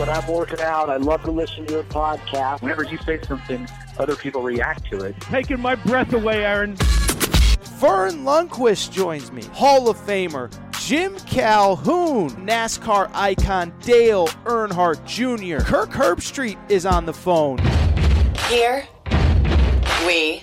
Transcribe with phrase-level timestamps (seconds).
[0.00, 0.88] When I'm working out.
[0.88, 2.62] I love to listen to your podcast.
[2.62, 5.14] Whenever you say something, other people react to it.
[5.20, 6.74] Taking my breath away, Aaron.
[6.76, 9.42] Verne Lundquist joins me.
[9.52, 15.62] Hall of Famer Jim Calhoun, NASCAR icon Dale Earnhardt Jr.
[15.62, 17.58] Kirk Herbstreit is on the phone.
[18.48, 18.88] Here
[20.06, 20.42] we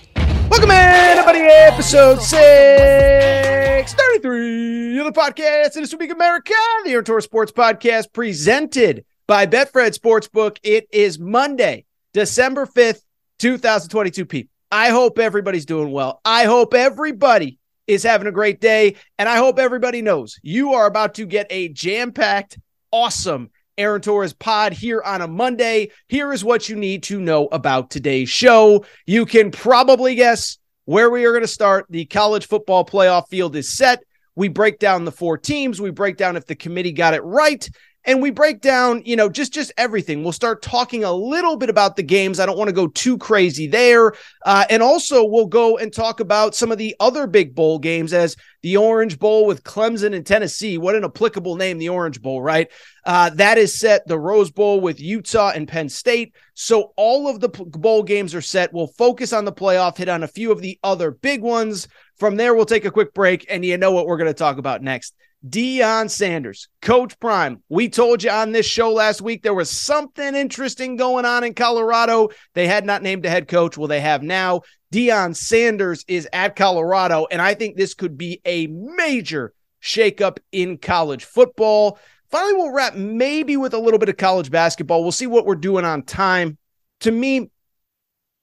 [0.52, 5.76] Welcome in, everybody, episode 633 of the podcast.
[5.76, 6.54] and It is Week America,
[6.86, 10.58] the Aaron Torres Sports Podcast, presented by Betfred Sportsbook.
[10.64, 13.02] It is Monday, December 5th,
[13.40, 14.52] 2022, people.
[14.72, 16.22] I hope everybody's doing well.
[16.26, 18.96] I hope everybody is having a great day.
[19.18, 22.58] And I hope everybody knows you are about to get a jam packed,
[22.92, 25.92] awesome Aaron Torres pod here on a Monday.
[26.08, 28.86] Here is what you need to know about today's show.
[29.06, 31.86] You can probably guess where we are going to start.
[31.90, 34.04] The college football playoff field is set.
[34.36, 35.80] We break down the four teams.
[35.80, 37.70] We break down if the committee got it right
[38.08, 40.24] and we break down, you know, just just everything.
[40.24, 42.40] We'll start talking a little bit about the games.
[42.40, 44.14] I don't want to go too crazy there,
[44.46, 48.14] uh, and also we'll go and talk about some of the other big bowl games,
[48.14, 50.78] as the Orange Bowl with Clemson and Tennessee.
[50.78, 52.72] What an applicable name, the Orange Bowl, right?
[53.06, 54.08] Uh, that is set.
[54.08, 56.34] The Rose Bowl with Utah and Penn State.
[56.54, 58.74] So all of the bowl games are set.
[58.74, 61.88] We'll focus on the playoff, hit on a few of the other big ones.
[62.16, 64.58] From there, we'll take a quick break, and you know what we're going to talk
[64.58, 65.14] about next.
[65.46, 67.62] Deion Sanders, Coach Prime.
[67.70, 71.54] We told you on this show last week there was something interesting going on in
[71.54, 72.30] Colorado.
[72.54, 73.78] They had not named a head coach.
[73.78, 74.62] Well, they have now.
[74.94, 80.78] Deion Sanders is at Colorado, and I think this could be a major shakeup in
[80.78, 82.00] college football.
[82.32, 85.04] Finally, we'll wrap maybe with a little bit of college basketball.
[85.04, 86.58] We'll see what we're doing on time.
[87.02, 87.52] To me,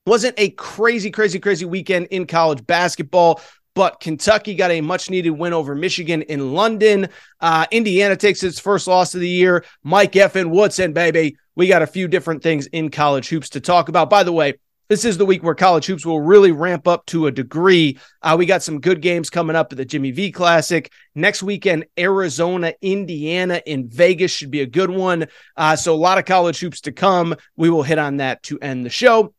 [0.06, 3.41] wasn't a crazy, crazy, crazy weekend in college basketball
[3.74, 7.08] but Kentucky got a much needed win over Michigan in London.
[7.40, 9.64] Uh, Indiana takes its first loss of the year.
[9.82, 10.34] Mike F.
[10.36, 11.36] Woodson, baby.
[11.56, 14.10] We got a few different things in college hoops to talk about.
[14.10, 14.54] By the way,
[14.88, 17.98] this is the week where college hoops will really ramp up to a degree.
[18.20, 20.92] Uh, we got some good games coming up at the Jimmy V Classic.
[21.14, 25.26] Next weekend, Arizona, Indiana in Vegas should be a good one.
[25.56, 27.34] Uh, so, a lot of college hoops to come.
[27.56, 29.32] We will hit on that to end the show.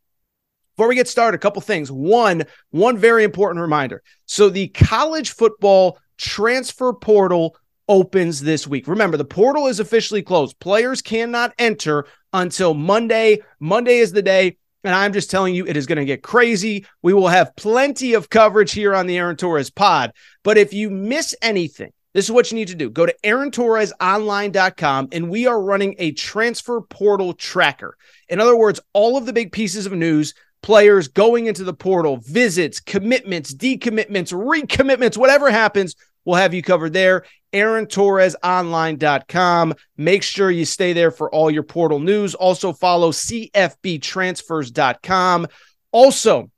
[0.75, 1.89] Before we get started, a couple things.
[1.89, 4.03] One, one very important reminder.
[4.25, 7.55] So the college football transfer portal
[7.87, 8.87] opens this week.
[8.87, 10.59] Remember, the portal is officially closed.
[10.59, 13.39] Players cannot enter until Monday.
[13.59, 14.57] Monday is the day.
[14.83, 16.85] And I'm just telling you, it is going to get crazy.
[17.01, 20.11] We will have plenty of coverage here on the Aaron Torres pod.
[20.43, 22.89] But if you miss anything, this is what you need to do.
[22.89, 27.97] Go to AaronTorresOnline.com and we are running a transfer portal tracker.
[28.29, 30.33] In other words, all of the big pieces of news
[30.65, 35.95] players going into the portal, visits, commitments, decommitments, recommitments, whatever happens,
[36.25, 37.23] we'll have you covered there.
[37.53, 39.75] AaronTorresOnline.com.
[39.95, 42.33] Make sure you stay there for all your portal news.
[42.33, 45.47] Also follow CFBTransfers.com.
[45.91, 46.49] Also,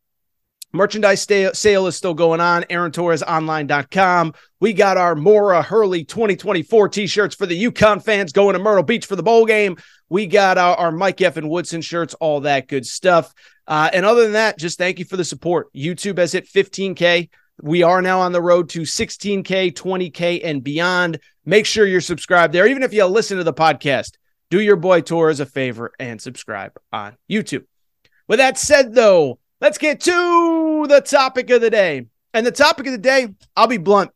[0.78, 2.64] merchandise sale is still going on.
[2.70, 4.34] Aaron Torres AaronTorresOnline.com.
[4.60, 9.06] We got our Mora Hurley 2024 t-shirts for the UConn fans going to Myrtle Beach
[9.06, 9.78] for the bowl game.
[10.10, 11.38] We got our, our Mike F.
[11.38, 13.34] and Woodson shirts, all that good stuff.
[13.68, 15.74] Uh, and other than that, just thank you for the support.
[15.74, 17.30] YouTube has hit 15K.
[17.62, 21.20] We are now on the road to 16K, 20K, and beyond.
[21.46, 22.68] Make sure you're subscribed there.
[22.68, 24.12] Even if you listen to the podcast,
[24.50, 27.66] do your boy Torres a favor and subscribe on YouTube.
[28.28, 32.08] With that said, though, let's get to the topic of the day.
[32.34, 34.12] And the topic of the day, I'll be blunt.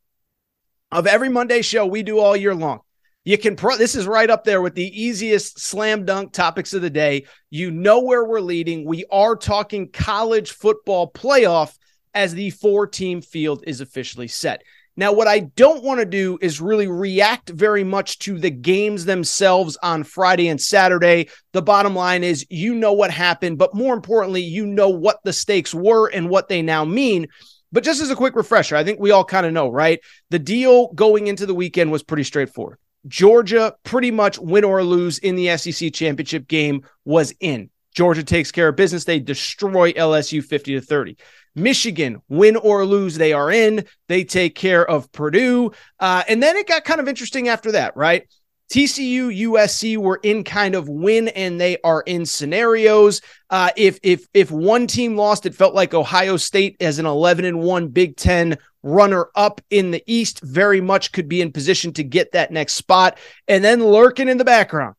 [0.92, 2.82] Of every Monday show we do all year long,
[3.24, 6.82] you can pro this is right up there with the easiest slam dunk topics of
[6.82, 7.26] the day.
[7.50, 8.86] You know where we're leading.
[8.86, 11.78] We are talking college football playoff
[12.14, 14.64] as the four team field is officially set.
[14.98, 19.06] Now, what I don't want to do is really react very much to the games
[19.06, 21.30] themselves on Friday and Saturday.
[21.54, 25.34] The bottom line is, you know what happened, but more importantly, you know what the
[25.34, 27.28] stakes were and what they now mean.
[27.72, 30.02] But just as a quick refresher, I think we all kind of know, right?
[30.30, 32.78] The deal going into the weekend was pretty straightforward.
[33.08, 37.70] Georgia, pretty much win or lose in the SEC championship game, was in.
[37.94, 39.06] Georgia takes care of business.
[39.06, 41.18] They destroy LSU 50 to 30.
[41.56, 43.86] Michigan, win or lose, they are in.
[44.08, 45.72] They take care of Purdue.
[46.00, 48.28] Uh, and then it got kind of interesting after that, right?
[48.72, 53.20] TCU, USC were in kind of win and they are in scenarios.
[53.50, 57.44] Uh, if if if one team lost, it felt like Ohio State as an 11
[57.44, 61.92] and 1 Big 10 runner up in the East very much could be in position
[61.94, 63.18] to get that next spot.
[63.50, 64.96] And then lurking in the background,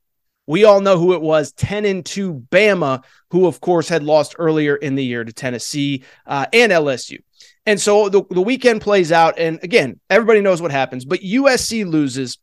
[0.47, 4.35] we all know who it was 10 and 2 Bama, who, of course, had lost
[4.39, 7.19] earlier in the year to Tennessee uh, and LSU.
[7.65, 9.39] And so the, the weekend plays out.
[9.39, 12.39] And again, everybody knows what happens, but USC loses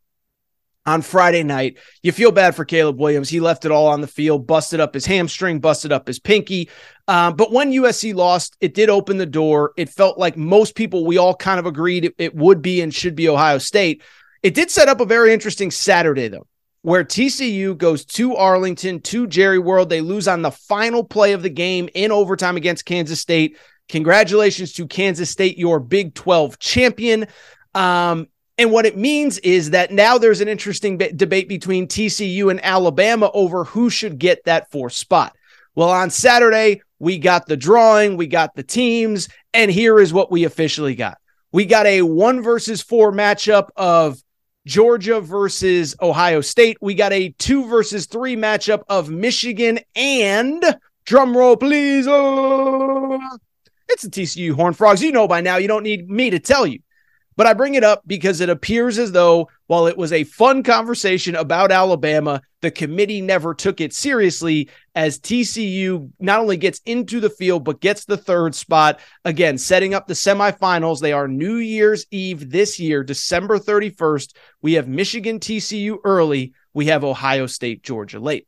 [0.86, 1.76] on Friday night.
[2.02, 3.28] You feel bad for Caleb Williams.
[3.28, 6.70] He left it all on the field, busted up his hamstring, busted up his pinky.
[7.06, 9.72] Um, but when USC lost, it did open the door.
[9.76, 12.94] It felt like most people, we all kind of agreed it, it would be and
[12.94, 14.02] should be Ohio State.
[14.42, 16.46] It did set up a very interesting Saturday, though
[16.82, 19.90] where TCU goes to Arlington to Jerry World.
[19.90, 23.58] They lose on the final play of the game in overtime against Kansas State.
[23.88, 27.26] Congratulations to Kansas State, your Big 12 champion.
[27.74, 32.64] Um, and what it means is that now there's an interesting debate between TCU and
[32.64, 35.34] Alabama over who should get that fourth spot.
[35.74, 40.30] Well, on Saturday, we got the drawing, we got the teams, and here is what
[40.30, 41.18] we officially got.
[41.52, 44.22] We got a one versus four matchup of
[44.66, 46.78] Georgia versus Ohio State.
[46.80, 50.62] We got a two versus three matchup of Michigan and
[51.04, 52.06] drum roll, please.
[52.08, 53.20] Oh,
[53.88, 55.02] it's the TCU Horn Frogs.
[55.02, 55.56] You know by now.
[55.56, 56.80] You don't need me to tell you.
[57.36, 60.62] But I bring it up because it appears as though while it was a fun
[60.62, 67.20] conversation about Alabama, the committee never took it seriously as TCU not only gets into
[67.20, 69.00] the field, but gets the third spot.
[69.24, 71.00] Again, setting up the semifinals.
[71.00, 74.34] They are New Year's Eve this year, December 31st.
[74.60, 76.52] We have Michigan TCU early.
[76.74, 78.46] We have Ohio State, Georgia late.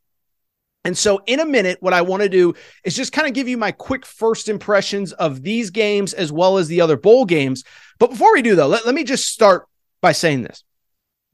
[0.84, 3.48] And so, in a minute, what I want to do is just kind of give
[3.48, 7.62] you my quick first impressions of these games as well as the other bowl games.
[7.98, 9.68] But before we do, though, let, let me just start
[10.00, 10.64] by saying this.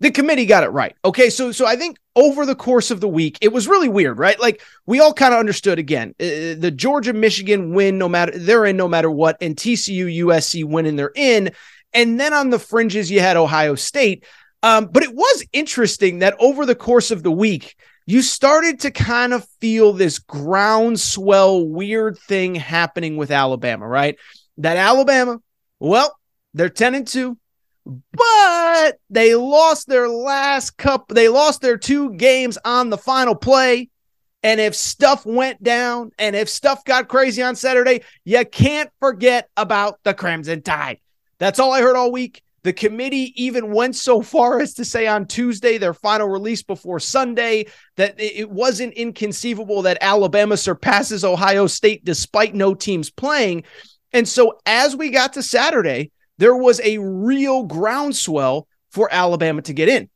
[0.01, 0.95] The committee got it right.
[1.05, 1.31] Okay.
[1.31, 4.39] So, so I think over the course of the week, it was really weird, right?
[4.39, 8.67] Like we all kind of understood again uh, the Georgia Michigan win, no matter they're
[8.67, 11.51] in, no matter what, and TCU USC win and they're in.
[11.93, 14.25] And then on the fringes, you had Ohio State.
[14.63, 17.77] Um, but it was interesting that over the course of the week,
[18.09, 24.17] you started to kind of feel this groundswell weird thing happening with Alabama, right?
[24.57, 25.41] That Alabama,
[25.79, 26.19] well,
[26.55, 27.37] they're 10 and 2,
[27.85, 31.09] but they lost their last cup.
[31.09, 33.91] They lost their two games on the final play.
[34.43, 39.51] And if stuff went down and if stuff got crazy on Saturday, you can't forget
[39.55, 40.99] about the Crimson Tide.
[41.39, 42.43] That's all I heard all week.
[42.69, 47.01] The committee even went so far as to say on Tuesday, their final release before
[47.01, 47.65] Sunday,
[47.97, 53.65] that it wasn't inconceivable that Alabama surpasses Ohio State despite no teams playing.
[54.13, 59.73] And so as we got to Saturday, there was a real groundswell for Alabama to
[59.73, 60.11] get in.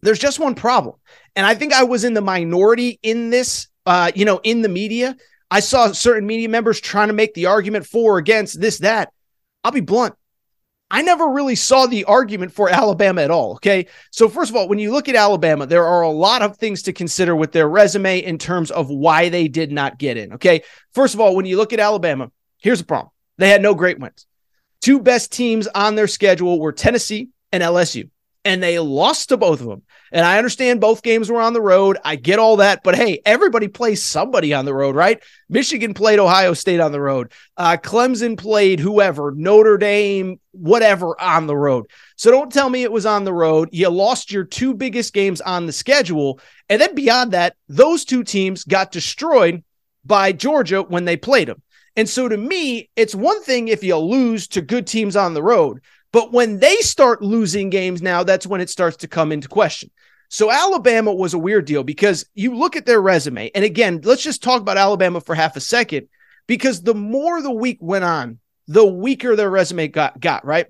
[0.00, 0.96] There's just one problem.
[1.36, 4.70] And I think I was in the minority in this, uh, you know, in the
[4.70, 5.14] media.
[5.50, 9.12] I saw certain media members trying to make the argument for or against this, that.
[9.62, 10.14] I'll be blunt.
[10.90, 13.52] I never really saw the argument for Alabama at all.
[13.52, 13.86] Okay.
[14.10, 16.82] So, first of all, when you look at Alabama, there are a lot of things
[16.82, 20.34] to consider with their resume in terms of why they did not get in.
[20.34, 20.62] Okay.
[20.92, 23.98] First of all, when you look at Alabama, here's the problem they had no great
[23.98, 24.26] wins.
[24.80, 28.08] Two best teams on their schedule were Tennessee and LSU,
[28.44, 29.82] and they lost to both of them.
[30.12, 31.98] And I understand both games were on the road.
[32.04, 35.22] I get all that, but hey, everybody plays somebody on the road, right?
[35.48, 37.32] Michigan played Ohio State on the road.
[37.56, 41.86] Uh, Clemson played whoever, Notre Dame, whatever on the road.
[42.16, 43.68] So don't tell me it was on the road.
[43.72, 46.40] You lost your two biggest games on the schedule.
[46.68, 49.62] And then beyond that, those two teams got destroyed
[50.04, 51.62] by Georgia when they played them.
[51.96, 55.42] And so to me, it's one thing if you lose to good teams on the
[55.42, 55.80] road,
[56.12, 59.90] but when they start losing games now, that's when it starts to come into question.
[60.28, 63.50] So Alabama was a weird deal because you look at their resume.
[63.54, 66.08] And again, let's just talk about Alabama for half a second
[66.46, 68.38] because the more the week went on,
[68.68, 70.66] the weaker their resume got, got right?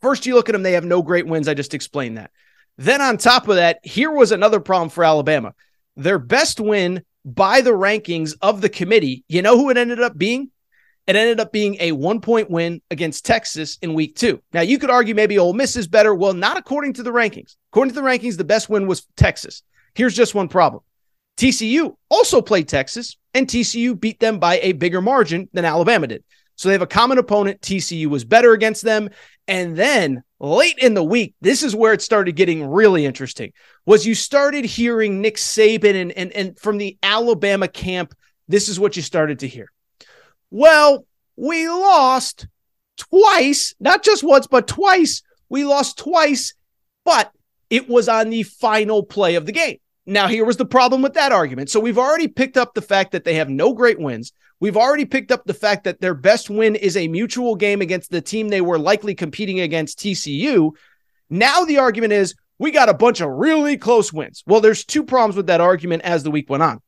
[0.00, 1.48] First, you look at them, they have no great wins.
[1.48, 2.30] I just explained that.
[2.78, 5.54] Then, on top of that, here was another problem for Alabama.
[5.96, 10.16] Their best win by the rankings of the committee, you know who it ended up
[10.16, 10.50] being?
[11.06, 14.42] It ended up being a one point win against Texas in week two.
[14.52, 16.14] Now, you could argue maybe Ole Miss is better.
[16.14, 17.56] Well, not according to the rankings.
[17.72, 19.62] According to the rankings, the best win was Texas.
[19.94, 20.82] Here's just one problem
[21.36, 26.22] TCU also played Texas, and TCU beat them by a bigger margin than Alabama did.
[26.56, 27.62] So they have a common opponent.
[27.62, 29.08] TCU was better against them.
[29.48, 33.52] And then late in the week, this is where it started getting really interesting.
[33.86, 38.14] Was you started hearing Nick Saban and, and, and from the Alabama camp,
[38.46, 39.72] this is what you started to hear.
[40.50, 42.46] Well, we lost
[42.96, 45.22] twice, not just once, but twice.
[45.48, 46.54] We lost twice,
[47.04, 47.32] but
[47.70, 49.78] it was on the final play of the game.
[50.06, 51.70] Now, here was the problem with that argument.
[51.70, 54.32] So we've already picked up the fact that they have no great wins.
[54.58, 58.10] We've already picked up the fact that their best win is a mutual game against
[58.10, 60.72] the team they were likely competing against, TCU.
[61.30, 64.42] Now the argument is we got a bunch of really close wins.
[64.46, 66.80] Well, there's two problems with that argument as the week went on.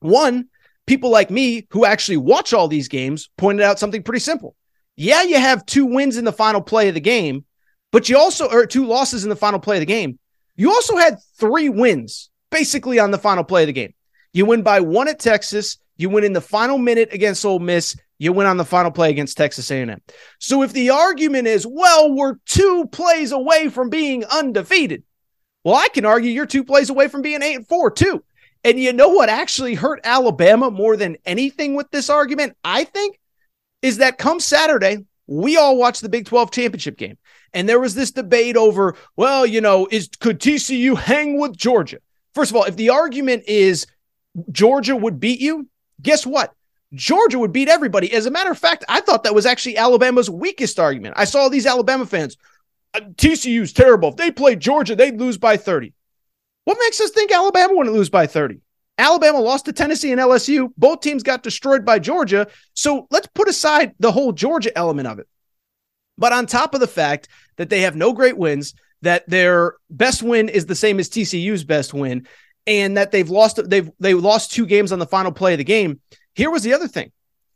[0.00, 0.48] One,
[0.86, 4.54] people like me who actually watch all these games pointed out something pretty simple.
[4.96, 7.44] Yeah, you have two wins in the final play of the game,
[7.90, 10.18] but you also, or two losses in the final play of the game.
[10.56, 13.94] You also had three wins basically on the final play of the game.
[14.32, 15.78] You win by one at Texas.
[15.96, 17.96] You win in the final minute against Ole Miss.
[18.18, 20.00] You win on the final play against Texas A&M.
[20.38, 25.02] So if the argument is, well, we're two plays away from being undefeated,
[25.64, 28.22] well, I can argue you're two plays away from being eight and four too.
[28.64, 32.56] And you know what actually hurt Alabama more than anything with this argument?
[32.64, 33.20] I think
[33.82, 37.18] is that come Saturday, we all watched the Big 12 championship game.
[37.52, 41.98] And there was this debate over, well, you know, is could TCU hang with Georgia?
[42.34, 43.86] First of all, if the argument is
[44.50, 45.68] Georgia would beat you,
[46.02, 46.52] guess what?
[46.94, 48.12] Georgia would beat everybody.
[48.12, 51.14] As a matter of fact, I thought that was actually Alabama's weakest argument.
[51.18, 52.36] I saw these Alabama fans.
[52.94, 54.10] Uh, TCU's terrible.
[54.10, 55.92] If they played Georgia, they'd lose by 30.
[56.64, 58.60] What makes us think Alabama wouldn't lose by 30?
[58.96, 60.70] Alabama lost to Tennessee and LSU.
[60.76, 62.46] Both teams got destroyed by Georgia.
[62.74, 65.28] So let's put aside the whole Georgia element of it.
[66.16, 70.22] But on top of the fact that they have no great wins, that their best
[70.22, 72.26] win is the same as TCU's best win,
[72.66, 75.64] and that they've lost they've they lost two games on the final play of the
[75.64, 76.00] game.
[76.34, 77.12] Here was the other thing.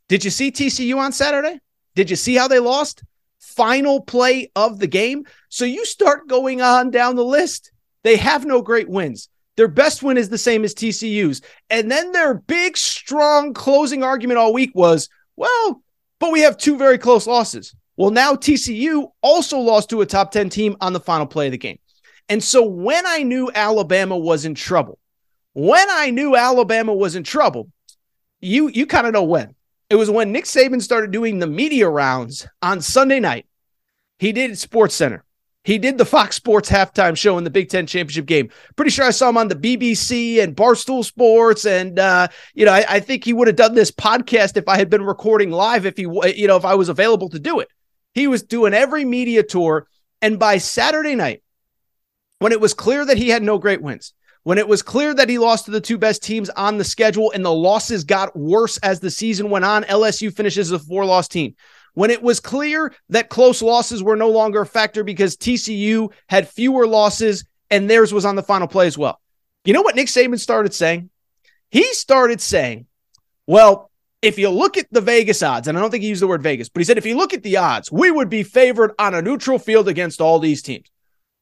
[0.07, 1.59] Did you see TCU on Saturday?
[1.95, 3.03] Did you see how they lost?
[3.39, 5.25] Final play of the game.
[5.49, 7.71] So you start going on down the list.
[8.03, 9.29] They have no great wins.
[9.57, 11.41] Their best win is the same as TCU's.
[11.69, 15.81] And then their big, strong closing argument all week was, well,
[16.19, 17.75] but we have two very close losses.
[17.97, 21.51] Well, now TCU also lost to a top 10 team on the final play of
[21.51, 21.79] the game.
[22.29, 24.99] And so when I knew Alabama was in trouble,
[25.53, 27.69] when I knew Alabama was in trouble,
[28.39, 29.55] you you kind of know when.
[29.89, 33.47] It was when Nick Saban started doing the media rounds on Sunday night.
[34.19, 35.25] He did Sports Center.
[35.63, 38.49] He did the Fox Sports halftime show in the Big Ten championship game.
[38.75, 42.71] Pretty sure I saw him on the BBC and Barstool Sports, and uh, you know
[42.71, 45.85] I, I think he would have done this podcast if I had been recording live.
[45.85, 47.67] If he, you know, if I was available to do it,
[48.13, 49.87] he was doing every media tour.
[50.21, 51.43] And by Saturday night,
[52.39, 54.13] when it was clear that he had no great wins,
[54.43, 57.31] when it was clear that he lost to the two best teams on the schedule
[57.31, 61.27] and the losses got worse as the season went on, LSU finishes a four loss
[61.27, 61.55] team.
[61.93, 66.47] When it was clear that close losses were no longer a factor because TCU had
[66.47, 69.19] fewer losses and theirs was on the final play as well.
[69.65, 71.09] You know what Nick Saban started saying?
[71.69, 72.87] He started saying,
[73.45, 73.89] well,
[74.21, 76.43] if you look at the Vegas odds, and I don't think he used the word
[76.43, 79.13] Vegas, but he said, if you look at the odds, we would be favored on
[79.13, 80.89] a neutral field against all these teams.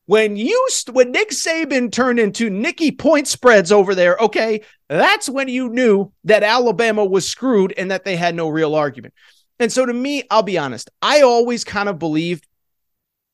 [0.05, 5.49] When you when Nick Saban turned into Nicky point spreads over there, okay, that's when
[5.49, 9.13] you knew that Alabama was screwed and that they had no real argument.
[9.59, 12.47] And so to me, I'll be honest, I always kind of believed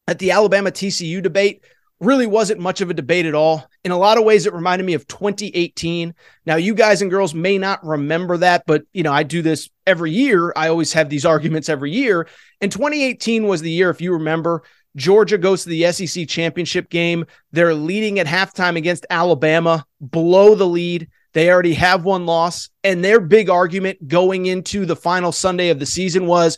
[0.08, 1.64] that the Alabama TCU debate
[2.00, 3.66] really wasn't much of a debate at all.
[3.84, 6.14] In a lot of ways, it reminded me of 2018.
[6.46, 9.70] Now, you guys and girls may not remember that, but you know, I do this
[9.88, 10.54] every year.
[10.56, 12.28] I always have these arguments every year.
[12.62, 14.64] And 2018 was the year, if you remember,
[14.96, 17.26] Georgia goes to the SEC championship game.
[17.52, 21.10] They're leading at halftime against Alabama, blow the lead.
[21.34, 22.70] They already have one loss.
[22.84, 26.58] And their big argument going into the final Sunday of the season was,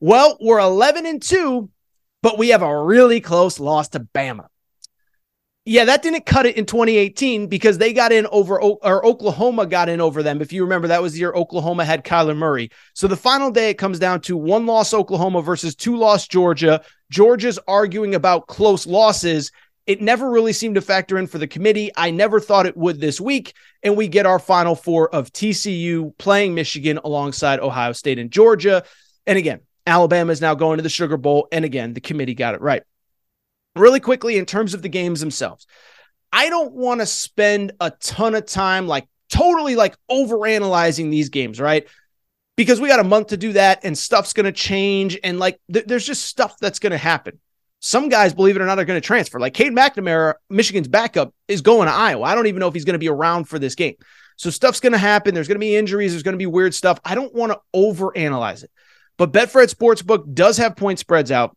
[0.00, 1.70] well, we're 11 and 2,
[2.22, 4.46] but we have a really close loss to Bama.
[5.64, 9.90] Yeah, that didn't cut it in 2018 because they got in over, or Oklahoma got
[9.90, 10.40] in over them.
[10.40, 12.70] If you remember, that was the year Oklahoma had Kyler Murray.
[12.94, 16.80] So the final day, it comes down to one loss Oklahoma versus two loss Georgia.
[17.10, 19.52] Georgia's arguing about close losses.
[19.88, 21.90] It never really seemed to factor in for the committee.
[21.96, 23.54] I never thought it would this week.
[23.82, 28.84] And we get our final four of TCU playing Michigan alongside Ohio State and Georgia.
[29.26, 31.48] And again, Alabama is now going to the Sugar Bowl.
[31.50, 32.82] And again, the committee got it right
[33.74, 35.66] really quickly in terms of the games themselves.
[36.32, 41.30] I don't want to spend a ton of time like totally like over analyzing these
[41.30, 41.88] games, right?
[42.58, 45.16] because we got a month to do that and stuff's going to change.
[45.22, 47.38] And like, th- there's just stuff that's going to happen.
[47.80, 49.38] Some guys, believe it or not, are going to transfer.
[49.38, 52.24] Like Cade McNamara, Michigan's backup, is going to Iowa.
[52.24, 53.94] I don't even know if he's going to be around for this game.
[54.36, 55.34] So stuff's going to happen.
[55.34, 56.12] There's going to be injuries.
[56.12, 57.00] There's going to be weird stuff.
[57.04, 58.70] I don't want to overanalyze it.
[59.16, 61.56] But Betfred Sportsbook does have point spreads out.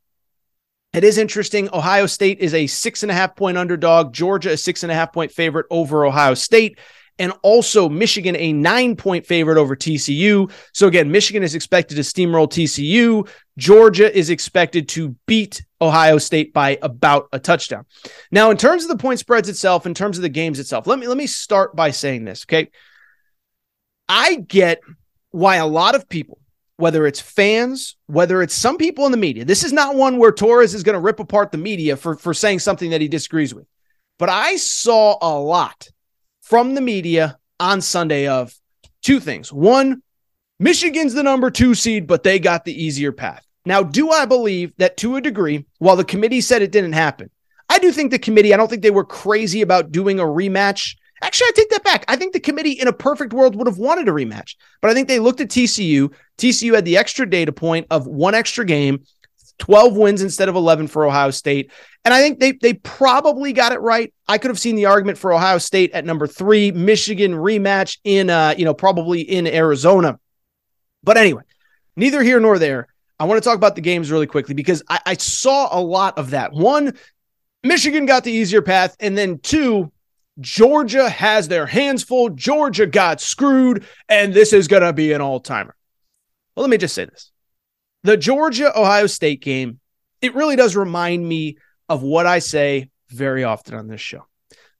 [0.93, 1.69] It is interesting.
[1.73, 4.13] Ohio State is a six and a half point underdog.
[4.13, 6.79] Georgia, a six and a half point favorite over Ohio State.
[7.19, 10.51] And also Michigan, a nine point favorite over TCU.
[10.73, 13.29] So again, Michigan is expected to steamroll TCU.
[13.57, 17.85] Georgia is expected to beat Ohio State by about a touchdown.
[18.31, 20.97] Now, in terms of the point spreads itself, in terms of the games itself, let
[20.97, 22.45] me let me start by saying this.
[22.45, 22.69] Okay.
[24.09, 24.81] I get
[25.29, 26.41] why a lot of people
[26.81, 29.45] whether it's fans, whether it's some people in the media.
[29.45, 32.33] This is not one where Torres is going to rip apart the media for, for
[32.33, 33.67] saying something that he disagrees with.
[34.17, 35.89] But I saw a lot
[36.41, 38.53] from the media on Sunday of
[39.01, 39.51] two things.
[39.51, 40.01] One,
[40.59, 43.45] Michigan's the number two seed, but they got the easier path.
[43.65, 47.29] Now, do I believe that to a degree, while the committee said it didn't happen,
[47.69, 50.95] I do think the committee, I don't think they were crazy about doing a rematch
[51.21, 52.05] Actually, I take that back.
[52.07, 54.93] I think the committee in a perfect world would have wanted a rematch, but I
[54.93, 56.11] think they looked at TCU.
[56.37, 59.03] TCU had the extra data point of one extra game,
[59.61, 61.71] 12 wins instead of 11 for Ohio State.
[62.03, 64.11] And I think they they probably got it right.
[64.27, 68.31] I could have seen the argument for Ohio State at number 3, Michigan rematch in
[68.31, 70.19] uh, you know, probably in Arizona.
[71.03, 71.43] But anyway,
[71.95, 72.87] neither here nor there.
[73.19, 76.17] I want to talk about the games really quickly because I, I saw a lot
[76.17, 76.53] of that.
[76.53, 76.97] One,
[77.63, 79.91] Michigan got the easier path, and then two,
[80.39, 82.29] Georgia has their hands full.
[82.29, 85.75] Georgia got screwed, and this is going to be an all timer.
[86.55, 87.31] Well, let me just say this
[88.03, 89.79] the Georgia Ohio State game,
[90.21, 91.57] it really does remind me
[91.89, 94.25] of what I say very often on this show.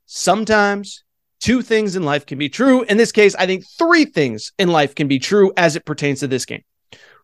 [0.06, 1.04] Sometimes
[1.40, 2.84] two things in life can be true.
[2.84, 6.22] In this case, I think three things in life can be true as it pertains
[6.22, 6.64] to this game.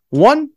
[0.09, 0.49] One,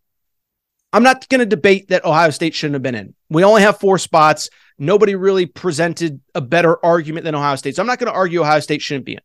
[0.93, 3.15] I'm not going to debate that Ohio State shouldn't have been in.
[3.29, 4.51] We only have four spots.
[4.79, 7.77] Nobody really presented a better argument than Ohio State.
[7.77, 9.21] So I'm not going to argue Ohio State shouldn't be in.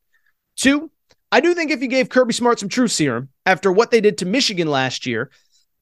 [0.58, 0.92] Two,
[1.32, 4.20] I do think if you gave Kirby Smart some true serum after what they did
[4.20, 5.32] to Michigan last year,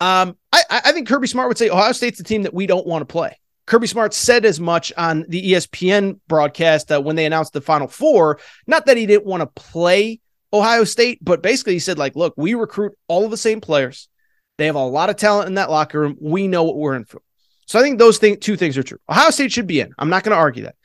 [0.03, 2.85] um, I, I think Kirby Smart would say Ohio State's the team that we don't
[2.85, 3.39] want to play.
[3.65, 7.87] Kirby Smart said as much on the ESPN broadcast uh, when they announced the Final
[7.87, 8.39] Four.
[8.67, 10.19] Not that he didn't want to play
[10.51, 14.09] Ohio State, but basically he said, like, look, we recruit all of the same players.
[14.57, 16.17] They have a lot of talent in that locker room.
[16.19, 17.21] We know what we're in for.
[17.65, 18.99] So I think those two things are true.
[19.09, 19.93] Ohio State should be in.
[19.97, 20.75] I'm not going to argue that.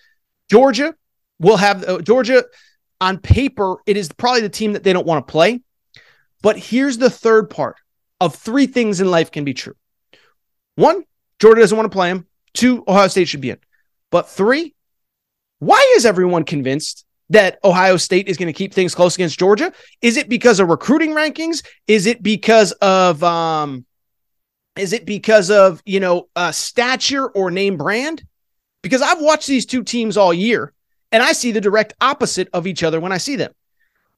[0.49, 0.95] Georgia
[1.41, 2.45] will have uh, Georgia
[3.01, 3.79] on paper.
[3.85, 5.61] It is probably the team that they don't want to play.
[6.41, 7.79] But here's the third part
[8.21, 9.75] of three things in life can be true.
[10.77, 11.05] One,
[11.39, 12.27] Georgia doesn't want to play him.
[12.55, 13.59] Two, Ohio State should be in.
[14.11, 14.75] But three,
[15.59, 19.73] why is everyone convinced that Ohio State is going to keep things close against Georgia?
[20.03, 21.65] Is it because of recruiting rankings?
[21.87, 23.85] Is it because of um,
[24.79, 28.25] is it because of, you know, uh, stature or name brand?
[28.83, 30.73] Because I've watched these two teams all year
[31.11, 33.53] and I see the direct opposite of each other when I see them.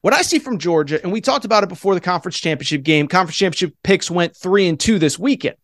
[0.01, 3.07] What I see from Georgia, and we talked about it before the conference championship game,
[3.07, 5.57] conference championship picks went three and two this weekend.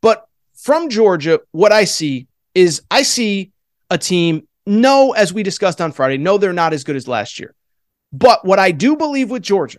[0.00, 3.52] But from Georgia, what I see is I see
[3.90, 7.38] a team, no, as we discussed on Friday, no, they're not as good as last
[7.38, 7.54] year.
[8.12, 9.78] But what I do believe with Georgia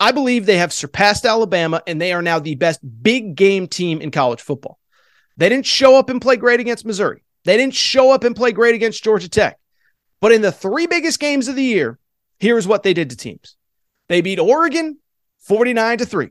[0.00, 4.00] I believe they have surpassed Alabama and they are now the best big game team
[4.00, 4.78] in college football.
[5.36, 7.22] They didn't show up and play great against Missouri.
[7.44, 9.58] They didn't show up and play great against Georgia Tech.
[10.20, 11.98] But in the three biggest games of the year,
[12.40, 13.56] here's what they did to teams.
[14.08, 14.98] They beat Oregon
[15.38, 16.28] 49 to 3.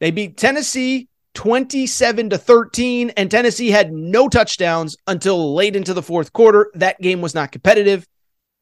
[0.00, 6.02] They beat Tennessee 27 to 13 and Tennessee had no touchdowns until late into the
[6.02, 6.70] fourth quarter.
[6.74, 8.06] That game was not competitive.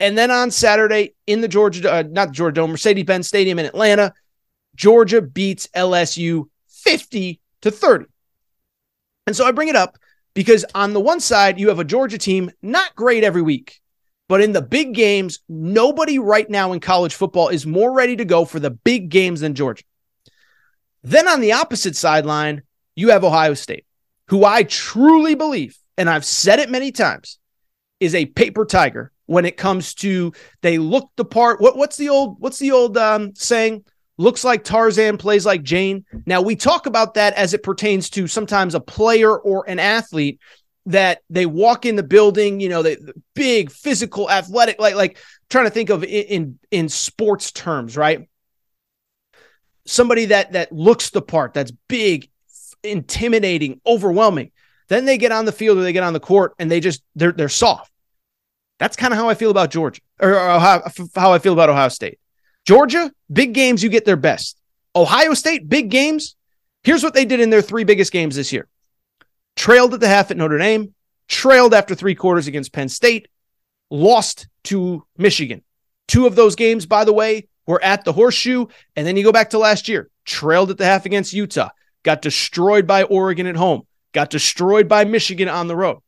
[0.00, 3.60] And then on Saturday in the Georgia, uh, not the Georgia Dome, Mercedes Benz Stadium
[3.60, 4.12] in Atlanta,
[4.74, 8.06] Georgia beats LSU 50 to 30.
[9.28, 9.96] And so I bring it up
[10.34, 13.80] because on the one side, you have a Georgia team, not great every week,
[14.28, 18.24] but in the big games, nobody right now in college football is more ready to
[18.24, 19.84] go for the big games than Georgia.
[21.02, 22.62] Then on the opposite sideline,
[22.96, 23.84] you have Ohio State,
[24.28, 27.38] who I truly believe, and I've said it many times,
[28.00, 30.32] is a paper tiger when it comes to
[30.62, 31.60] they look the part.
[31.60, 33.84] What what's the old what's the old um, saying?
[34.16, 36.04] Looks like Tarzan, plays like Jane.
[36.24, 40.40] Now we talk about that as it pertains to sometimes a player or an athlete
[40.86, 42.98] that they walk in the building, you know, they
[43.34, 45.18] big physical, athletic, like like
[45.48, 48.28] trying to think of in, in in sports terms, right?
[49.86, 52.30] Somebody that that looks the part, that's big,
[52.82, 54.50] intimidating, overwhelming.
[54.88, 57.02] Then they get on the field or they get on the court and they just
[57.14, 57.90] they're they're soft
[58.78, 61.88] that's kind of how I feel about Georgia, or, or how I feel about Ohio
[61.88, 62.18] State.
[62.66, 64.58] Georgia, big games, you get their best.
[64.96, 66.36] Ohio State, big games.
[66.82, 68.68] Here's what they did in their three biggest games this year
[69.56, 70.94] trailed at the half at Notre Dame,
[71.28, 73.28] trailed after three quarters against Penn State,
[73.90, 75.62] lost to Michigan.
[76.06, 78.66] Two of those games, by the way, were at the horseshoe.
[78.96, 81.70] And then you go back to last year, trailed at the half against Utah,
[82.02, 86.00] got destroyed by Oregon at home, got destroyed by Michigan on the road.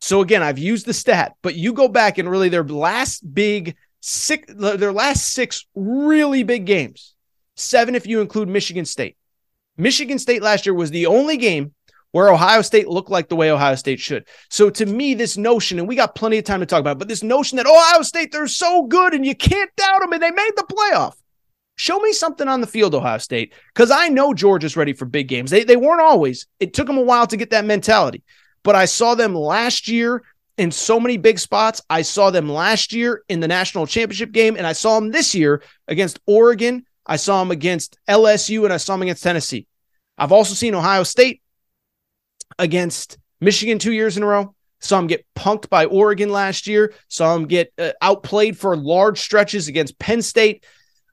[0.00, 3.76] So again, I've used the stat, but you go back and really their last big
[4.00, 7.14] six, their last six really big games,
[7.56, 9.16] seven if you include Michigan State.
[9.76, 11.74] Michigan State last year was the only game
[12.16, 14.26] where Ohio State looked like the way Ohio State should.
[14.48, 16.98] So to me, this notion, and we got plenty of time to talk about, it,
[16.98, 20.22] but this notion that Ohio State, they're so good and you can't doubt them and
[20.22, 21.12] they made the playoff.
[21.74, 25.28] Show me something on the field, Ohio State, because I know Georgia's ready for big
[25.28, 25.50] games.
[25.50, 26.46] They, they weren't always.
[26.58, 28.22] It took them a while to get that mentality.
[28.62, 30.22] But I saw them last year
[30.56, 31.82] in so many big spots.
[31.90, 35.34] I saw them last year in the national championship game, and I saw them this
[35.34, 36.86] year against Oregon.
[37.04, 39.66] I saw them against LSU, and I saw them against Tennessee.
[40.16, 41.42] I've also seen Ohio State
[42.58, 44.54] against Michigan two years in a row.
[44.80, 46.92] Saw him get punked by Oregon last year.
[47.08, 50.64] Saw him get uh, outplayed for large stretches against Penn State.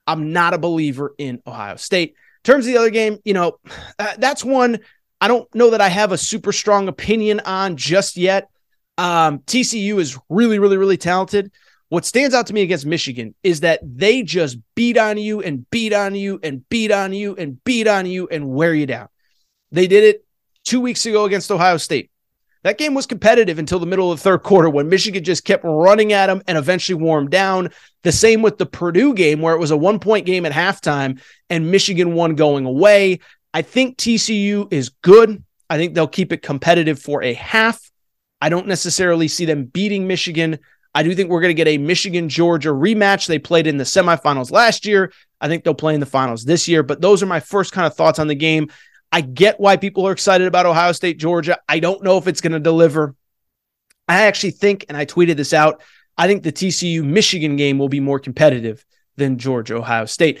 [0.06, 2.10] I'm not a believer in Ohio State.
[2.10, 3.58] In terms of the other game, you know,
[3.98, 4.80] uh, that's one
[5.24, 8.50] I don't know that I have a super strong opinion on just yet.
[8.98, 11.50] Um, TCU is really, really, really talented.
[11.88, 15.68] What stands out to me against Michigan is that they just beat on you and
[15.70, 19.08] beat on you and beat on you and beat on you and wear you down.
[19.72, 20.23] They did it
[20.64, 22.10] two weeks ago against Ohio State.
[22.64, 25.64] That game was competitive until the middle of the third quarter when Michigan just kept
[25.64, 27.68] running at them and eventually them down.
[28.02, 31.20] The same with the Purdue game, where it was a one point game at halftime
[31.50, 33.20] and Michigan won going away.
[33.52, 35.44] I think TCU is good.
[35.68, 37.90] I think they'll keep it competitive for a half.
[38.40, 40.58] I don't necessarily see them beating Michigan.
[40.94, 43.26] I do think we're going to get a Michigan Georgia rematch.
[43.26, 45.12] They played in the semifinals last year.
[45.40, 46.82] I think they'll play in the finals this year.
[46.82, 48.70] But those are my first kind of thoughts on the game.
[49.14, 51.56] I get why people are excited about Ohio State, Georgia.
[51.68, 53.14] I don't know if it's going to deliver.
[54.08, 55.84] I actually think, and I tweeted this out,
[56.18, 60.40] I think the TCU Michigan game will be more competitive than Georgia Ohio State.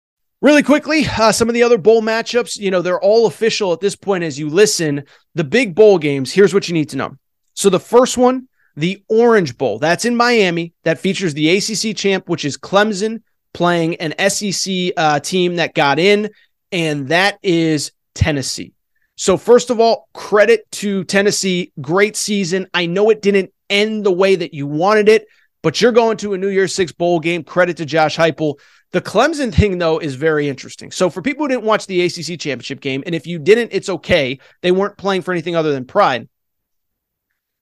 [0.41, 3.79] Really quickly, uh, some of the other bowl matchups, you know, they're all official at
[3.79, 5.03] this point as you listen.
[5.35, 7.15] The big bowl games, here's what you need to know.
[7.53, 10.73] So the first one, the Orange Bowl, that's in Miami.
[10.83, 13.21] That features the ACC champ, which is Clemson,
[13.53, 16.31] playing an SEC uh, team that got in,
[16.71, 18.73] and that is Tennessee.
[19.17, 21.71] So, first of all, credit to Tennessee.
[21.81, 22.67] Great season.
[22.73, 25.27] I know it didn't end the way that you wanted it,
[25.61, 27.43] but you're going to a New Year's Six bowl game.
[27.43, 28.55] Credit to Josh Heupel.
[28.91, 30.91] The Clemson thing, though, is very interesting.
[30.91, 33.89] So, for people who didn't watch the ACC championship game, and if you didn't, it's
[33.89, 34.39] okay.
[34.61, 36.27] They weren't playing for anything other than pride.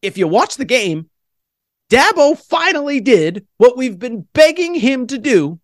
[0.01, 1.09] If you watch the game,
[1.89, 5.59] Dabo finally did what we've been begging him to do,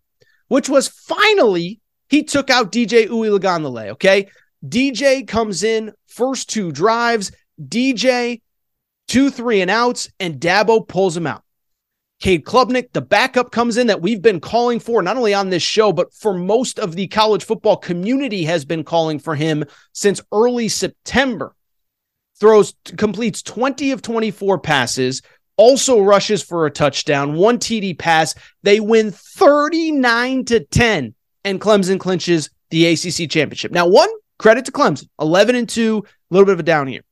[0.47, 3.89] which was finally he took out DJ Uiagalelei.
[3.89, 4.27] Okay.
[4.65, 8.41] DJ comes in first two drives, DJ
[9.07, 11.43] two, three and outs, and Dabo pulls him out.
[12.21, 15.63] Cade Klubnik, the backup, comes in that we've been calling for, not only on this
[15.63, 20.21] show, but for most of the college football community has been calling for him since
[20.31, 21.53] early September.
[22.39, 25.21] Throws, completes 20 of 24 passes,
[25.57, 28.35] also rushes for a touchdown, one TD pass.
[28.63, 33.71] They win 39 to 10, and Clemson clinches the ACC championship.
[33.71, 37.03] Now, one, credit to Clemson 11 and 2, a little bit of a down year.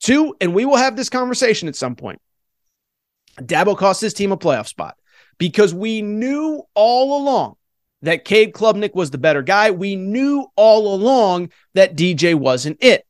[0.00, 2.20] Two, and we will have this conversation at some point.
[3.40, 4.96] Dabo cost his team a playoff spot
[5.38, 7.56] because we knew all along
[8.02, 9.70] that Cade Klubnik was the better guy.
[9.70, 13.06] We knew all along that DJ wasn't it.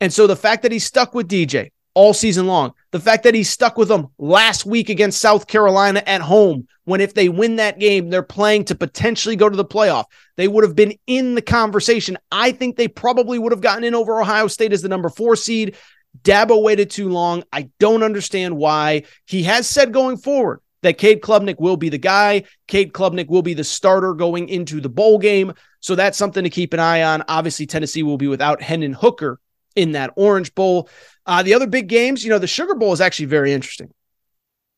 [0.00, 2.74] And so the fact that he stuck with DJ all season long.
[2.92, 7.00] The fact that he stuck with them last week against South Carolina at home, when
[7.00, 10.04] if they win that game, they're playing to potentially go to the playoff.
[10.36, 12.16] They would have been in the conversation.
[12.30, 15.34] I think they probably would have gotten in over Ohio State as the number four
[15.34, 15.74] seed.
[16.22, 17.44] Dabo waited too long.
[17.52, 19.04] I don't understand why.
[19.26, 22.44] He has said going forward that Cade Klubnik will be the guy.
[22.66, 25.52] Cade Klubnik will be the starter going into the bowl game.
[25.80, 27.24] So that's something to keep an eye on.
[27.28, 29.40] Obviously, Tennessee will be without Hendon Hooker
[29.76, 30.88] in that Orange Bowl.
[31.26, 33.92] Uh, the other big games, you know, the Sugar Bowl is actually very interesting.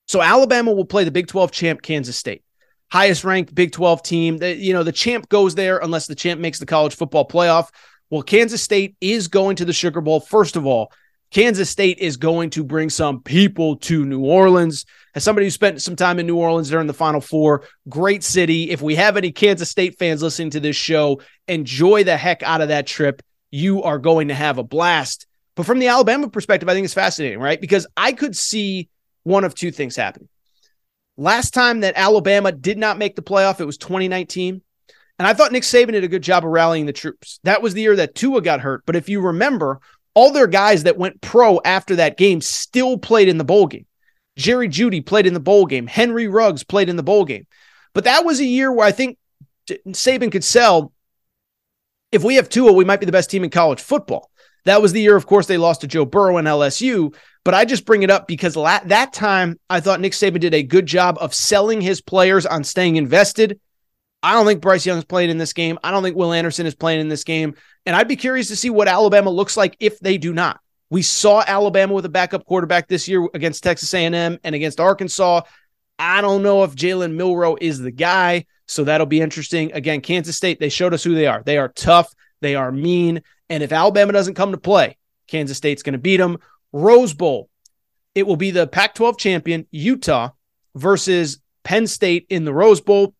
[0.09, 2.43] So Alabama will play the Big 12 champ Kansas State,
[2.91, 4.39] highest ranked Big 12 team.
[4.39, 7.71] The, you know, the champ goes there unless the champ makes the college football playoff.
[8.11, 10.19] Well, Kansas State is going to the Sugar Bowl.
[10.19, 10.93] First of all,
[11.31, 14.85] Kansas State is going to bring some people to New Orleans.
[15.15, 18.71] As somebody who spent some time in New Orleans during the Final Four, great city.
[18.71, 22.61] If we have any Kansas State fans listening to this show, enjoy the heck out
[22.61, 23.23] of that trip.
[23.51, 25.27] You are going to have a blast.
[25.55, 27.61] But from the Alabama perspective, I think it's fascinating, right?
[27.61, 28.89] Because I could see
[29.23, 30.29] one of two things happening.
[31.17, 34.63] Last time that Alabama did not make the playoff, it was 2019.
[35.19, 37.41] And I thought Nick Saban did a good job of rallying the troops.
[37.45, 38.85] That was the year that Tua got hurt.
[38.87, 39.81] But if you remember,
[40.15, 43.87] all their guys that went pro after that game still played in the bowl game.
[44.37, 45.87] Jerry Jeudy played in the bowl game.
[45.87, 47.47] Henry Ruggs played in the bowl game.
[47.93, 49.19] But that was a year where I think
[49.69, 50.93] Saban could sell
[52.13, 54.31] if we have Tua, we might be the best team in college football.
[54.65, 57.15] That was the year, of course, they lost to Joe Burrow and LSU.
[57.45, 60.53] But I just bring it up because la- that time I thought Nick Saban did
[60.53, 63.59] a good job of selling his players on staying invested.
[64.23, 65.79] I don't think Bryce Young's playing in this game.
[65.83, 67.55] I don't think Will Anderson is playing in this game.
[67.87, 70.61] And I'd be curious to see what Alabama looks like if they do not.
[70.91, 75.43] We saw Alabama with a backup quarterback this year against Texas A&M and against Arkansas.
[75.99, 79.73] I don't know if Jalen Milroe is the guy, so that'll be interesting.
[79.73, 81.43] Again, Kansas State, they showed us who they are.
[81.45, 85.83] They are tough, they are mean, and if Alabama doesn't come to play, Kansas State's
[85.83, 86.39] going to beat them.
[86.73, 87.49] Rose Bowl,
[88.15, 90.31] it will be the Pac 12 champion, Utah,
[90.75, 93.15] versus Penn State in the Rose Bowl.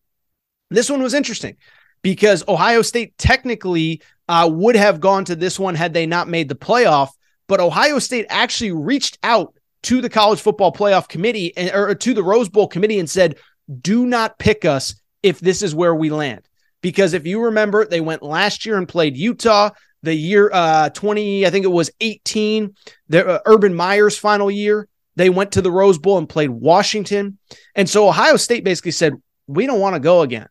[0.71, 1.57] This one was interesting
[2.01, 6.49] because Ohio State technically uh, would have gone to this one had they not made
[6.49, 7.09] the playoff,
[7.47, 9.53] but Ohio State actually reached out
[9.83, 13.37] to the college football playoff committee and, or to the Rose Bowl committee and said,
[13.81, 16.47] do not pick us if this is where we land.
[16.81, 19.71] Because if you remember, they went last year and played Utah
[20.03, 22.75] the year uh 20 i think it was 18
[23.09, 27.37] the uh, urban meyer's final year they went to the rose bowl and played washington
[27.75, 29.13] and so ohio state basically said
[29.47, 30.47] we don't want to go again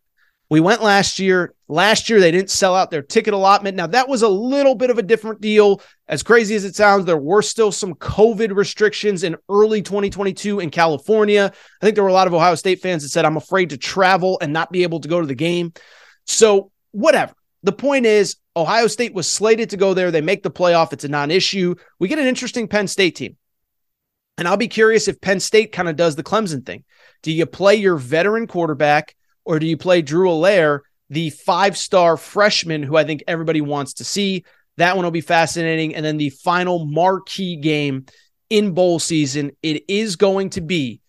[0.50, 4.08] we went last year last year they didn't sell out their ticket allotment now that
[4.08, 7.42] was a little bit of a different deal as crazy as it sounds there were
[7.42, 12.26] still some covid restrictions in early 2022 in california i think there were a lot
[12.26, 15.08] of ohio state fans that said i'm afraid to travel and not be able to
[15.08, 15.72] go to the game
[16.26, 17.32] so whatever
[17.62, 20.10] the point is, Ohio State was slated to go there.
[20.10, 20.92] They make the playoff.
[20.92, 21.74] It's a non issue.
[21.98, 23.36] We get an interesting Penn State team.
[24.38, 26.84] And I'll be curious if Penn State kind of does the Clemson thing.
[27.22, 32.16] Do you play your veteran quarterback or do you play Drew Allar, the five star
[32.16, 34.44] freshman who I think everybody wants to see?
[34.76, 35.94] That one will be fascinating.
[35.94, 38.07] And then the final marquee game
[38.48, 41.00] in bowl season, it is going to be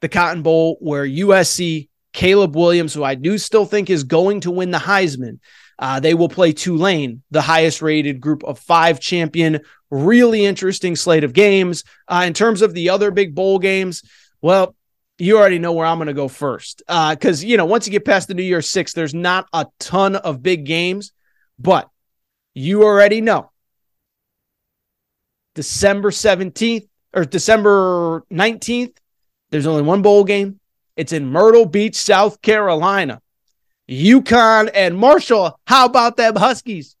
[0.00, 4.50] the Cotton Bowl where USC, Caleb Williams, who I do still think is going to
[4.50, 5.38] win the Heisman,
[5.78, 9.60] uh, they will play Tulane, the highest rated group of five champion.
[9.90, 11.84] Really interesting slate of games.
[12.06, 14.02] Uh, in terms of the other big bowl games,
[14.40, 14.76] well,
[15.18, 16.82] you already know where I'm going to go first.
[16.86, 19.66] Because, uh, you know, once you get past the New Year's Six, there's not a
[19.78, 21.12] ton of big games,
[21.58, 21.88] but
[22.54, 23.50] you already know
[25.54, 28.96] December 17th or December 19th,
[29.50, 30.58] there's only one bowl game.
[30.96, 33.20] It's in Myrtle Beach, South Carolina.
[33.88, 35.58] UConn and Marshall.
[35.66, 36.96] How about them Huskies?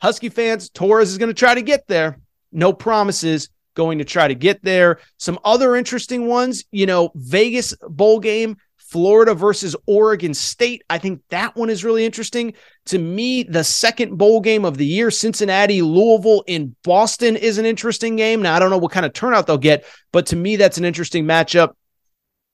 [0.00, 2.18] Husky fans, Torres is going to try to get there.
[2.52, 3.48] No promises.
[3.74, 5.00] Going to try to get there.
[5.18, 10.84] Some other interesting ones, you know, Vegas bowl game, Florida versus Oregon State.
[10.88, 12.54] I think that one is really interesting.
[12.86, 17.66] To me, the second bowl game of the year, Cincinnati, Louisville in Boston, is an
[17.66, 18.42] interesting game.
[18.42, 20.84] Now, I don't know what kind of turnout they'll get, but to me, that's an
[20.84, 21.74] interesting matchup.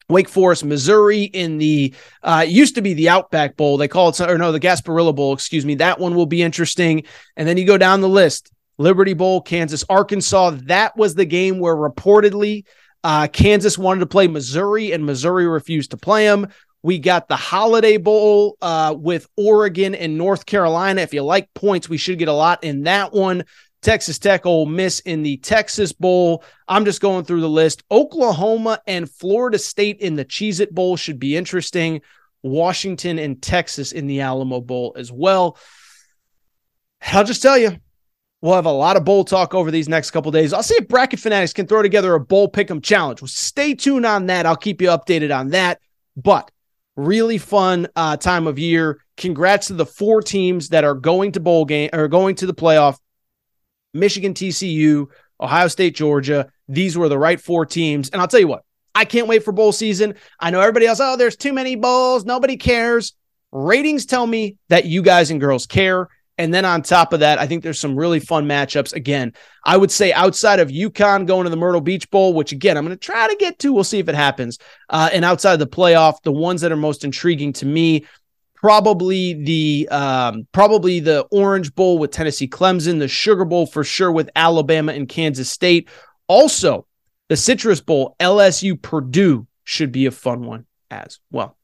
[0.09, 3.77] Wake Forest, Missouri in the uh, used to be the Outback Bowl.
[3.77, 5.33] They call it or no, the Gasparilla Bowl.
[5.33, 5.77] Excuse me.
[5.77, 7.05] That one will be interesting.
[7.37, 10.53] And then you go down the list: Liberty Bowl, Kansas, Arkansas.
[10.64, 12.64] That was the game where reportedly
[13.05, 16.49] uh, Kansas wanted to play Missouri, and Missouri refused to play them.
[16.83, 21.03] We got the Holiday Bowl uh, with Oregon and North Carolina.
[21.03, 23.45] If you like points, we should get a lot in that one.
[23.83, 26.43] Texas Tech, Ole Miss in the Texas Bowl.
[26.66, 27.83] I'm just going through the list.
[27.90, 32.01] Oklahoma and Florida State in the Cheez It Bowl should be interesting.
[32.43, 35.59] Washington and Texas in the Alamo Bowl as well.
[37.12, 37.77] I'll just tell you,
[38.42, 40.53] We'll have a lot of bowl talk over these next couple days.
[40.53, 43.20] I'll see if Bracket Fanatics can throw together a bowl pick'em challenge.
[43.20, 44.46] Well, stay tuned on that.
[44.46, 45.81] I'll keep you updated on that.
[46.16, 46.50] But
[46.96, 49.00] really fun uh, time of year.
[49.16, 52.55] Congrats to the four teams that are going to bowl game or going to the
[52.55, 52.98] playoff.
[53.92, 55.07] Michigan, TCU,
[55.40, 56.50] Ohio State, Georgia.
[56.68, 58.09] These were the right four teams.
[58.11, 60.14] And I'll tell you what, I can't wait for bowl season.
[60.38, 62.24] I know everybody else, oh, there's too many bowls.
[62.24, 63.14] Nobody cares.
[63.53, 66.09] Ratings tell me that you guys and girls care.
[66.40, 68.94] And then on top of that, I think there's some really fun matchups.
[68.94, 69.35] Again,
[69.66, 72.87] I would say outside of UConn going to the Myrtle Beach Bowl, which again, I'm
[72.87, 73.74] going to try to get to.
[73.74, 74.59] We'll see if it happens.
[74.88, 78.07] Uh, and outside of the playoff, the ones that are most intriguing to me,
[78.55, 84.11] probably the um, probably the Orange Bowl with Tennessee Clemson, the Sugar Bowl for sure
[84.11, 85.90] with Alabama and Kansas State.
[86.26, 86.87] Also,
[87.29, 91.59] the Citrus Bowl, LSU Purdue should be a fun one as well.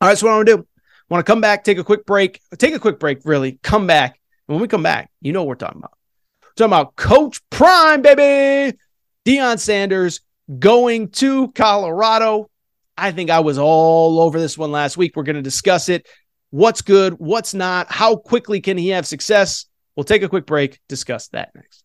[0.00, 0.66] All right, so what I'm gonna do
[1.10, 4.20] Want to come back, take a quick break, take a quick break, really, come back.
[4.46, 5.98] And when we come back, you know what we're talking about.
[6.42, 8.78] We're talking about Coach Prime, baby.
[9.26, 10.20] Deion Sanders
[10.60, 12.48] going to Colorado.
[12.96, 15.16] I think I was all over this one last week.
[15.16, 16.06] We're going to discuss it.
[16.50, 17.14] What's good?
[17.14, 17.90] What's not?
[17.90, 19.66] How quickly can he have success?
[19.96, 21.82] We'll take a quick break, discuss that next.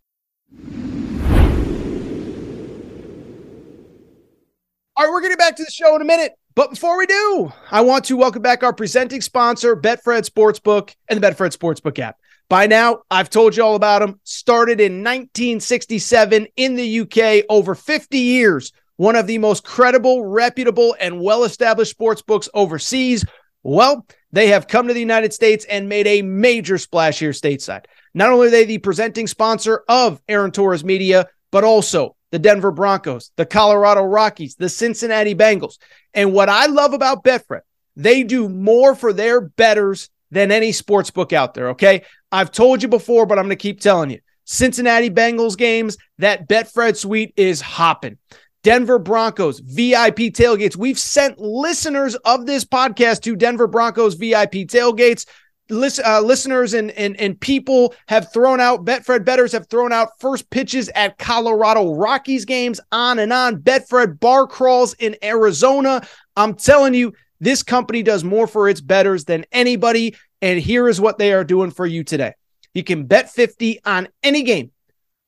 [4.95, 6.33] All right, we're getting back to the show in a minute.
[6.55, 11.21] But before we do, I want to welcome back our presenting sponsor, Betfred Sportsbook and
[11.21, 12.17] the Betfred Sportsbook app.
[12.47, 14.21] By now, I've told you all about them.
[14.23, 20.95] Started in 1967 in the UK, over 50 years, one of the most credible, reputable,
[20.97, 23.25] and well established sports books overseas.
[23.63, 27.83] Well, they have come to the United States and made a major splash here stateside.
[28.13, 32.71] Not only are they the presenting sponsor of Aaron Torres Media, but also the Denver
[32.71, 35.77] Broncos, the Colorado Rockies, the Cincinnati Bengals.
[36.13, 37.61] And what I love about Betfred,
[37.95, 41.69] they do more for their bettors than any sports book out there.
[41.69, 42.03] Okay.
[42.31, 46.47] I've told you before, but I'm going to keep telling you Cincinnati Bengals games, that
[46.47, 48.17] Betfred suite is hopping.
[48.63, 50.75] Denver Broncos VIP tailgates.
[50.75, 55.25] We've sent listeners of this podcast to Denver Broncos VIP tailgates
[55.69, 60.19] listen, uh, listeners and, and and people have thrown out Betfred bettors have thrown out
[60.19, 63.57] first pitches at Colorado Rockies games on and on.
[63.57, 66.05] Betfred bar crawls in Arizona.
[66.35, 70.15] I'm telling you, this company does more for its bettors than anybody.
[70.41, 72.33] And here is what they are doing for you today.
[72.73, 74.71] You can bet 50 on any game,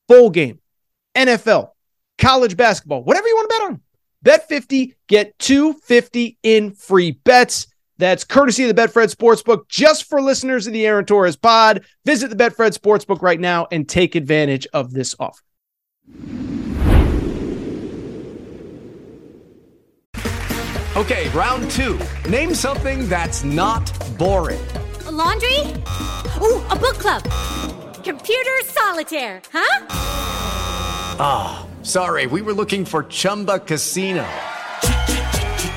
[0.07, 0.59] bowl game,
[1.15, 1.69] NFL,
[2.17, 3.81] college basketball, whatever you want to bet on.
[4.21, 7.67] Bet 50, get 250 in free bets.
[7.97, 11.83] That's courtesy of the Betfred Sportsbook, just for listeners of the Aaron Torres pod.
[12.05, 15.43] Visit the Betfred Sportsbook right now and take advantage of this offer.
[20.95, 21.99] Okay, round two.
[22.27, 23.85] Name something that's not
[24.17, 24.65] boring.
[25.05, 25.59] A laundry?
[26.41, 27.23] Ooh, a book club.
[28.03, 29.85] Computer solitaire, huh?
[31.19, 34.27] Ah, oh, sorry, we were looking for Chumba Casino.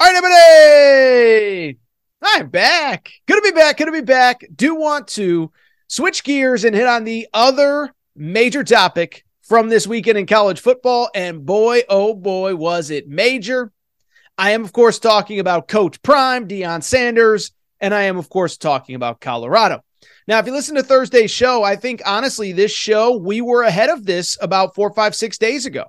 [0.00, 1.78] All right, everybody.
[2.22, 3.10] I'm back.
[3.26, 3.78] To be back.
[3.78, 4.44] To be back.
[4.54, 5.50] Do want to
[5.88, 11.10] switch gears and hit on the other major topic from this weekend in college football.
[11.16, 13.72] And boy, oh boy, was it major.
[14.36, 18.56] I am, of course, talking about Coach Prime, Deion Sanders, and I am, of course,
[18.56, 19.82] talking about Colorado.
[20.28, 23.90] Now, if you listen to Thursday's show, I think honestly, this show, we were ahead
[23.90, 25.86] of this about four, five, six days ago.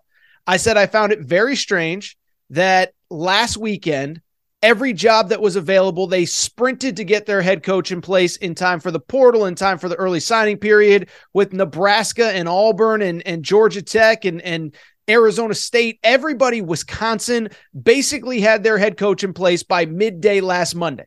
[0.47, 2.17] I said I found it very strange
[2.49, 4.21] that last weekend
[4.61, 6.07] every job that was available.
[6.07, 9.55] They sprinted to get their head coach in place in time for the portal, in
[9.55, 14.41] time for the early signing period with Nebraska and Auburn and, and Georgia Tech and,
[14.41, 14.75] and
[15.09, 15.99] Arizona State.
[16.03, 17.49] Everybody, Wisconsin,
[17.81, 21.05] basically had their head coach in place by midday last Monday.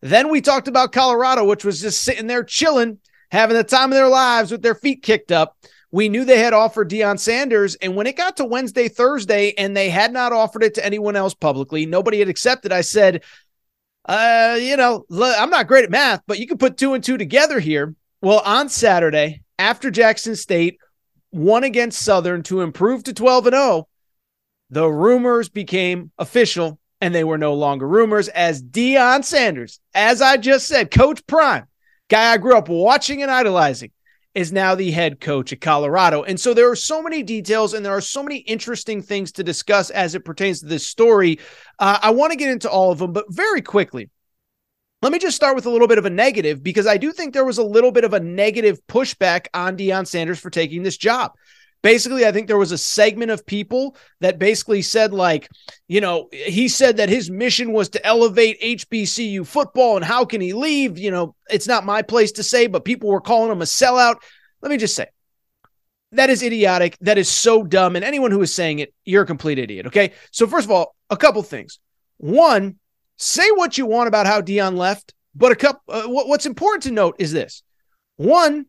[0.00, 2.98] Then we talked about Colorado, which was just sitting there chilling,
[3.30, 5.56] having the time of their lives with their feet kicked up.
[5.90, 7.74] We knew they had offered Deion Sanders.
[7.76, 11.16] And when it got to Wednesday, Thursday, and they had not offered it to anyone
[11.16, 12.72] else publicly, nobody had accepted.
[12.72, 13.24] I said,
[14.04, 17.16] uh, you know, I'm not great at math, but you can put two and two
[17.16, 17.94] together here.
[18.20, 20.78] Well, on Saturday, after Jackson State
[21.32, 23.88] won against Southern to improve to 12 and 0,
[24.70, 30.36] the rumors became official and they were no longer rumors as Deion Sanders, as I
[30.36, 31.66] just said, Coach Prime,
[32.08, 33.92] guy I grew up watching and idolizing,
[34.38, 36.22] is now the head coach at Colorado.
[36.22, 39.42] And so there are so many details and there are so many interesting things to
[39.42, 41.40] discuss as it pertains to this story.
[41.80, 44.10] Uh, I want to get into all of them, but very quickly.
[45.02, 47.34] Let me just start with a little bit of a negative because I do think
[47.34, 50.96] there was a little bit of a negative pushback on Deion Sanders for taking this
[50.96, 51.32] job
[51.82, 55.48] basically i think there was a segment of people that basically said like
[55.86, 60.40] you know he said that his mission was to elevate hbcu football and how can
[60.40, 60.98] he leave?
[60.98, 64.16] You know it's not my place to say but people were calling him a sellout.
[64.60, 65.06] Let me just say
[66.12, 66.96] that is idiotic.
[67.02, 67.94] That is so dumb.
[67.94, 70.12] And anyone who is saying it you're a complete idiot okay?
[70.30, 71.78] So first of all a couple things.
[72.18, 72.76] One
[73.16, 76.90] say what you want about how Deion left but a couple uh, what's important to
[76.90, 77.62] note is this.
[78.16, 78.66] One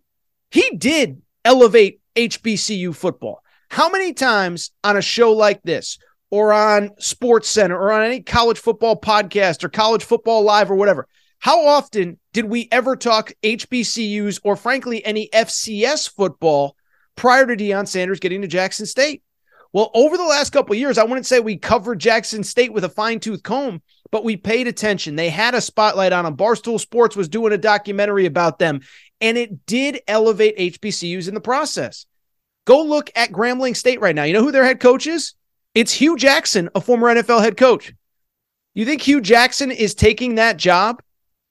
[0.51, 3.41] he did elevate HBCU football.
[3.69, 5.97] How many times on a show like this
[6.29, 11.07] or on SportsCenter or on any college football podcast or college football live or whatever,
[11.39, 16.75] how often did we ever talk HBCUs or frankly any FCS football
[17.15, 19.23] prior to Deion Sanders getting to Jackson State?
[19.71, 22.89] Well, over the last couple years, I wouldn't say we covered Jackson State with a
[22.89, 25.15] fine tooth comb, but we paid attention.
[25.15, 26.35] They had a spotlight on them.
[26.35, 28.81] Barstool Sports was doing a documentary about them,
[29.21, 32.07] and it did elevate HBCUs in the process.
[32.65, 34.23] Go look at Grambling State right now.
[34.23, 35.33] You know who their head coach is?
[35.75, 37.93] It's Hue Jackson, a former NFL head coach.
[38.73, 41.01] You think Hue Jackson is taking that job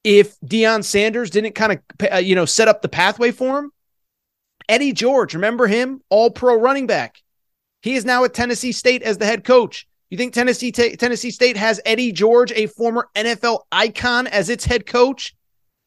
[0.05, 3.73] if Deion Sanders didn't kind of, uh, you know, set up the pathway for him?
[4.69, 6.01] Eddie George, remember him?
[6.09, 7.23] All pro running back.
[7.83, 9.87] He is now at Tennessee State as the head coach.
[10.11, 14.65] You think Tennessee t- Tennessee State has Eddie George, a former NFL icon, as its
[14.65, 15.35] head coach?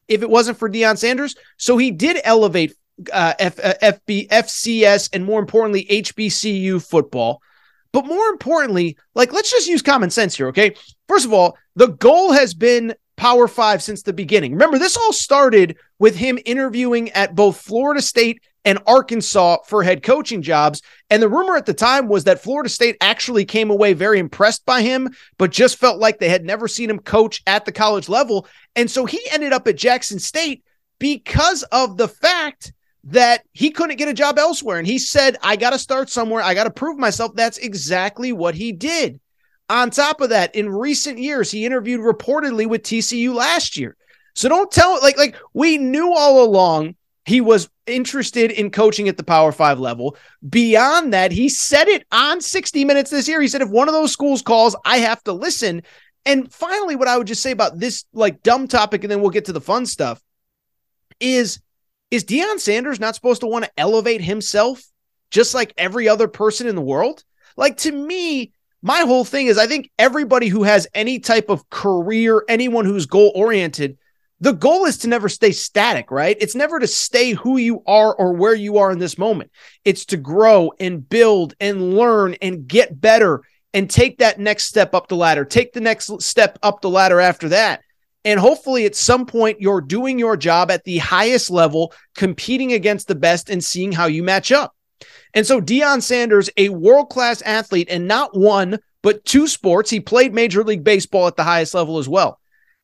[0.08, 2.74] If it wasn't for Deion Sanders, so he did elevate
[3.12, 7.40] uh, F- uh, FB, FCS, and more importantly, HBCU football.
[7.92, 10.74] But more importantly, like let's just use common sense here, okay?
[11.08, 14.52] First of all, the goal has been Power Five since the beginning.
[14.52, 20.02] Remember, this all started with him interviewing at both Florida State and Arkansas for head
[20.02, 20.82] coaching jobs.
[21.10, 24.64] And the rumor at the time was that Florida State actually came away very impressed
[24.64, 28.08] by him, but just felt like they had never seen him coach at the college
[28.08, 28.46] level.
[28.76, 30.64] And so he ended up at Jackson State
[30.98, 32.72] because of the fact
[33.04, 34.78] that he couldn't get a job elsewhere.
[34.78, 36.42] And he said, I got to start somewhere.
[36.42, 37.34] I got to prove myself.
[37.34, 39.20] That's exactly what he did.
[39.68, 43.96] On top of that, in recent years, he interviewed reportedly with TCU last year.
[44.34, 46.94] So don't tell it like like we knew all along
[47.24, 50.16] he was interested in coaching at the Power 5 level.
[50.48, 53.40] Beyond that, he said it on 60 minutes this year.
[53.40, 55.82] He said if one of those schools calls, I have to listen.
[56.24, 59.30] And finally what I would just say about this like dumb topic and then we'll
[59.30, 60.20] get to the fun stuff
[61.20, 61.60] is
[62.12, 64.84] is Deion Sanders not supposed to want to elevate himself
[65.30, 67.24] just like every other person in the world?
[67.56, 68.52] Like to me,
[68.82, 73.06] my whole thing is I think everybody who has any type of career, anyone who's
[73.06, 73.96] goal oriented,
[74.40, 76.36] the goal is to never stay static, right?
[76.38, 79.50] It's never to stay who you are or where you are in this moment.
[79.86, 83.40] It's to grow and build and learn and get better
[83.72, 87.20] and take that next step up the ladder, take the next step up the ladder
[87.20, 87.80] after that.
[88.24, 93.08] And hopefully, at some point, you're doing your job at the highest level, competing against
[93.08, 94.76] the best and seeing how you match up.
[95.34, 99.98] And so, Deion Sanders, a world class athlete and not one, but two sports, he
[99.98, 102.38] played Major League Baseball at the highest level as well.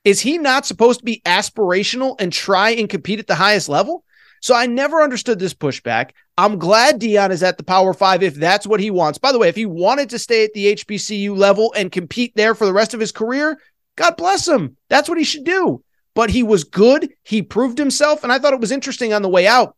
[0.05, 4.05] Is he not supposed to be aspirational and try and compete at the highest level?
[4.41, 6.11] So I never understood this pushback.
[6.37, 9.19] I'm glad Deion is at the Power Five if that's what he wants.
[9.19, 12.55] By the way, if he wanted to stay at the HBCU level and compete there
[12.55, 13.59] for the rest of his career,
[13.99, 14.77] God bless him.
[14.89, 15.83] That's what he should do.
[16.15, 17.13] But he was good.
[17.25, 18.23] He proved himself.
[18.23, 19.77] And I thought it was interesting on the way out.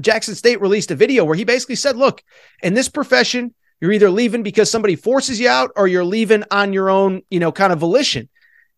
[0.00, 2.24] Jackson State released a video where he basically said, look,
[2.62, 6.72] in this profession, you're either leaving because somebody forces you out or you're leaving on
[6.72, 8.28] your own, you know, kind of volition.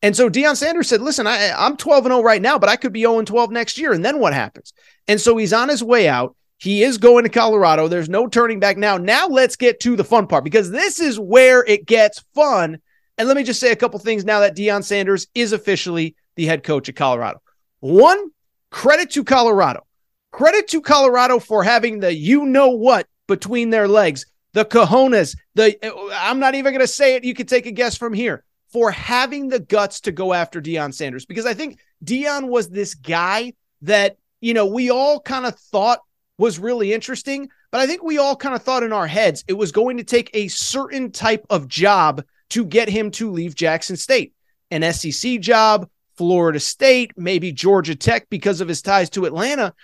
[0.02, 2.76] And so Deion Sanders said, listen, I, I'm 12 and 0 right now, but I
[2.76, 3.92] could be 0 and 12 next year.
[3.92, 4.74] And then what happens?
[5.08, 6.36] And so he's on his way out.
[6.58, 7.88] He is going to Colorado.
[7.88, 8.98] There's no turning back now.
[8.98, 12.80] Now let's get to the fun part because this is where it gets fun
[13.22, 16.46] And let me just say a couple things now that Deion Sanders is officially the
[16.46, 17.40] head coach of Colorado.
[17.78, 18.32] One,
[18.72, 19.86] credit to Colorado.
[20.32, 25.78] Credit to Colorado for having the you know what between their legs, the cojones, the
[26.12, 27.22] I'm not even going to say it.
[27.22, 28.42] You can take a guess from here
[28.72, 32.96] for having the guts to go after Deion Sanders because I think Deion was this
[32.96, 33.52] guy
[33.82, 36.00] that, you know, we all kind of thought
[36.38, 39.52] was really interesting, but I think we all kind of thought in our heads it
[39.52, 43.96] was going to take a certain type of job to get him to leave Jackson
[43.96, 44.34] State.
[44.70, 49.74] An SEC job, Florida State, maybe Georgia Tech because of his ties to Atlanta.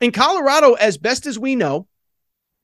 [0.00, 1.86] In Colorado, as best as we know,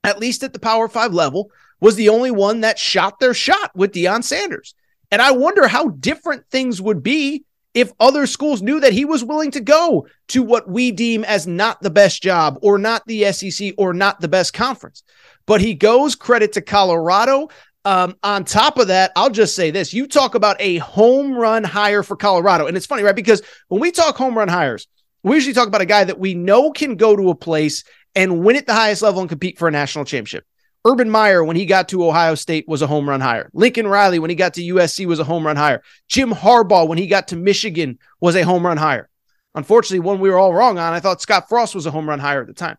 [0.04, 1.50] at least at the Power Five level,
[1.80, 4.74] was the only one that shot their shot with Deion Sanders.
[5.10, 7.44] And I wonder how different things would be
[7.74, 11.46] if other schools knew that he was willing to go to what we deem as
[11.46, 15.02] not the best job or not the SEC or not the best conference.
[15.46, 17.48] But he goes, credit to Colorado.
[17.88, 21.64] Um, on top of that, I'll just say this you talk about a home run
[21.64, 22.66] hire for Colorado.
[22.66, 23.16] And it's funny, right?
[23.16, 24.86] Because when we talk home run hires,
[25.22, 27.84] we usually talk about a guy that we know can go to a place
[28.14, 30.44] and win at the highest level and compete for a national championship.
[30.84, 33.48] Urban Meyer, when he got to Ohio State, was a home run hire.
[33.54, 35.82] Lincoln Riley, when he got to USC, was a home run hire.
[36.08, 39.08] Jim Harbaugh, when he got to Michigan, was a home run hire.
[39.54, 42.18] Unfortunately, one we were all wrong on, I thought Scott Frost was a home run
[42.18, 42.76] hire at the time.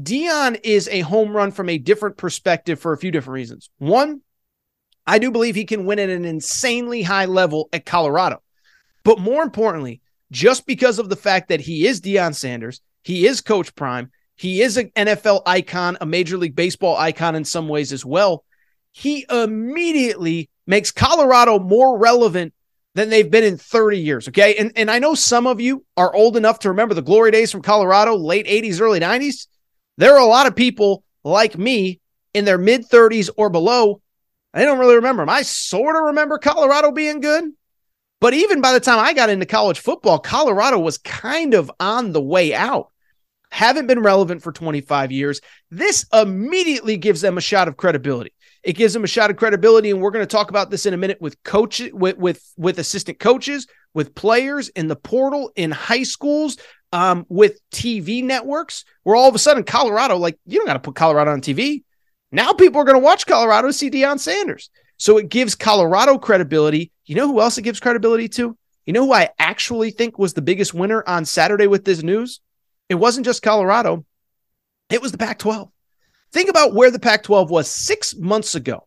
[0.00, 3.70] Deion is a home run from a different perspective for a few different reasons.
[3.78, 4.20] One,
[5.06, 8.42] I do believe he can win at an insanely high level at Colorado.
[9.04, 10.00] But more importantly,
[10.32, 14.62] just because of the fact that he is Deion Sanders, he is Coach Prime, he
[14.62, 18.44] is an NFL icon, a Major League Baseball icon in some ways as well.
[18.92, 22.52] He immediately makes Colorado more relevant
[22.94, 24.28] than they've been in 30 years.
[24.28, 24.56] Okay.
[24.56, 27.52] And, and I know some of you are old enough to remember the glory days
[27.52, 29.46] from Colorado, late 80s, early 90s.
[29.98, 32.00] There are a lot of people like me
[32.34, 34.00] in their mid 30s or below
[34.56, 35.28] I don't really remember them.
[35.28, 37.44] I sort of remember Colorado being good.
[38.20, 42.12] But even by the time I got into college football, Colorado was kind of on
[42.12, 42.90] the way out.
[43.50, 45.42] Haven't been relevant for 25 years.
[45.70, 48.32] This immediately gives them a shot of credibility.
[48.62, 50.94] It gives them a shot of credibility, and we're going to talk about this in
[50.94, 55.70] a minute with coaches, with with with assistant coaches, with players in the portal, in
[55.70, 56.56] high schools,
[56.92, 58.84] um, with TV networks.
[59.04, 61.84] Where all of a sudden Colorado, like you don't got to put Colorado on TV.
[62.32, 64.70] Now people are going to watch Colorado see Deion Sanders.
[64.98, 66.90] So it gives Colorado credibility.
[67.04, 68.56] You know who else it gives credibility to?
[68.86, 72.40] You know who I actually think was the biggest winner on Saturday with this news?
[72.88, 74.04] It wasn't just Colorado,
[74.90, 75.70] it was the Pac 12.
[76.32, 78.86] Think about where the Pac 12 was six months ago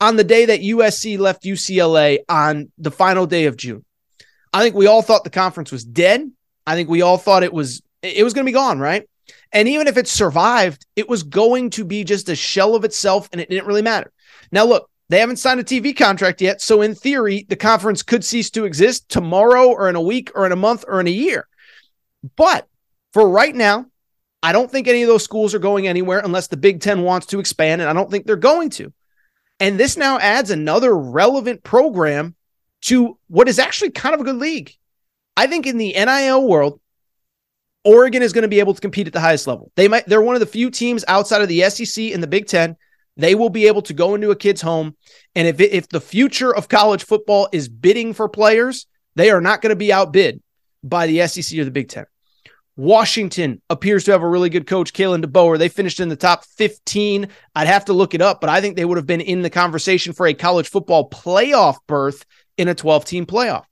[0.00, 3.84] on the day that USC left UCLA on the final day of June.
[4.52, 6.28] I think we all thought the conference was dead.
[6.66, 9.08] I think we all thought it was it was going to be gone, right?
[9.52, 13.28] And even if it survived, it was going to be just a shell of itself
[13.32, 14.12] and it didn't really matter.
[14.52, 16.60] Now, look, they haven't signed a TV contract yet.
[16.60, 20.46] So, in theory, the conference could cease to exist tomorrow or in a week or
[20.46, 21.48] in a month or in a year.
[22.36, 22.68] But
[23.12, 23.86] for right now,
[24.42, 27.26] I don't think any of those schools are going anywhere unless the Big Ten wants
[27.26, 27.80] to expand.
[27.80, 28.92] And I don't think they're going to.
[29.58, 32.36] And this now adds another relevant program
[32.82, 34.72] to what is actually kind of a good league.
[35.36, 36.80] I think in the NIL world,
[37.84, 39.72] Oregon is going to be able to compete at the highest level.
[39.74, 42.46] They might they're one of the few teams outside of the SEC and the Big
[42.46, 42.76] 10
[43.16, 44.96] they will be able to go into a kid's home
[45.34, 49.60] and if if the future of college football is bidding for players, they are not
[49.60, 50.42] going to be outbid
[50.82, 52.06] by the SEC or the Big 10.
[52.76, 55.58] Washington appears to have a really good coach, Kalen DeBoer.
[55.58, 57.28] They finished in the top 15.
[57.54, 59.50] I'd have to look it up, but I think they would have been in the
[59.50, 62.24] conversation for a college football playoff berth
[62.56, 63.64] in a 12 team playoff.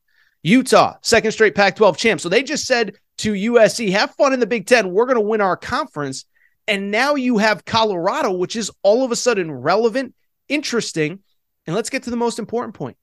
[0.42, 2.20] Utah, second straight Pac 12 champ.
[2.20, 4.92] So they just said to USC, have fun in the Big Ten.
[4.92, 6.24] We're going to win our conference.
[6.66, 10.14] And now you have Colorado, which is all of a sudden relevant,
[10.48, 11.20] interesting.
[11.66, 12.96] And let's get to the most important point.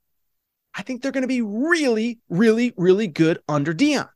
[0.74, 4.08] I think they're going to be really, really, really good under Deion.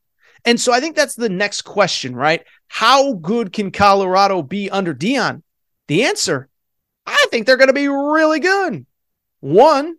[0.45, 2.43] And so I think that's the next question, right?
[2.67, 5.43] How good can Colorado be under Deion?
[5.87, 6.49] The answer,
[7.05, 8.85] I think they're going to be really good.
[9.39, 9.97] One,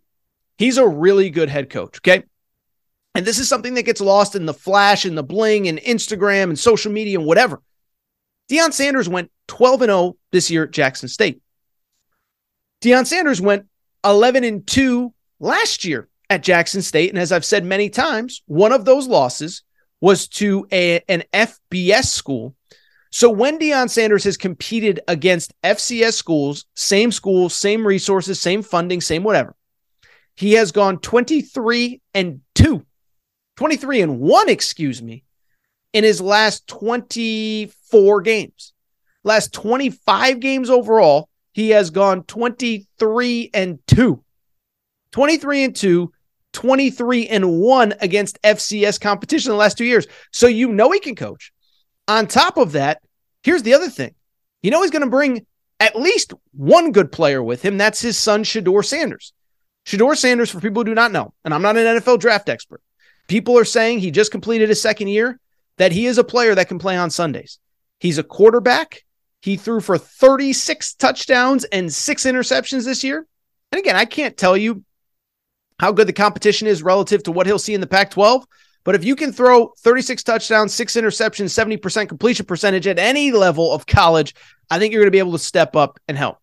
[0.56, 1.98] he's a really good head coach.
[1.98, 2.24] Okay.
[3.14, 6.44] And this is something that gets lost in the flash and the bling and Instagram
[6.44, 7.60] and social media and whatever.
[8.50, 11.42] Deion Sanders went 12 and 0 this year at Jackson State.
[12.82, 13.66] Deion Sanders went
[14.04, 17.10] 11 and 2 last year at Jackson State.
[17.10, 19.62] And as I've said many times, one of those losses
[20.00, 22.56] was to a, an FBS school.
[23.10, 29.02] So when Deion Sanders has competed against FCS schools, same schools, same resources, same funding,
[29.02, 29.54] same whatever,
[30.34, 32.84] he has gone 23 and 2
[33.56, 35.24] 23 and 1, excuse me,
[35.92, 38.72] in his last 24 games.
[39.24, 44.22] Last 25 games overall, he has gone 23 and 2.
[45.12, 46.12] 23 and 2,
[46.52, 50.06] 23 and 1 against FCS competition in the last two years.
[50.32, 51.52] So you know he can coach.
[52.08, 53.02] On top of that,
[53.42, 54.14] here's the other thing.
[54.62, 55.46] You know he's going to bring
[55.78, 57.76] at least one good player with him.
[57.76, 59.32] That's his son, Shedeur Sanders.
[59.84, 62.80] Shedeur Sanders, for people who do not know, and I'm not an NFL draft expert,
[63.28, 65.38] people are saying he just completed his second year,
[65.78, 67.58] that he is a player that can play on Sundays.
[67.98, 69.04] He's a quarterback.
[69.40, 73.26] He threw for 36 touchdowns and six interceptions this year.
[73.70, 74.84] And again, I can't tell you
[75.78, 78.44] how good the competition is relative to what he'll see in the Pac 12.
[78.84, 83.72] But if you can throw 36 touchdowns, six interceptions, 70% completion percentage at any level
[83.72, 84.34] of college,
[84.70, 86.38] I think you're going to be able to step up and help.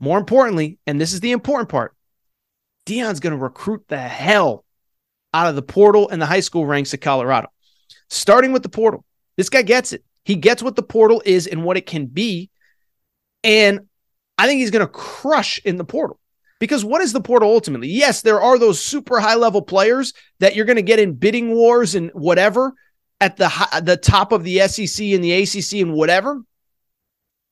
[0.00, 1.94] More importantly, and this is the important part,
[2.86, 4.64] Deion's going to recruit the hell
[5.38, 7.48] out of the portal and the high school ranks at Colorado.
[8.10, 9.04] Starting with the portal,
[9.36, 10.02] this guy gets it.
[10.24, 12.50] He gets what the portal is and what it can be.
[13.44, 13.80] And
[14.36, 16.18] I think he's going to crush in the portal.
[16.58, 17.88] Because what is the portal ultimately?
[17.88, 21.54] Yes, there are those super high level players that you're going to get in bidding
[21.54, 22.74] wars and whatever
[23.20, 26.42] at the high, the top of the SEC and the ACC and whatever.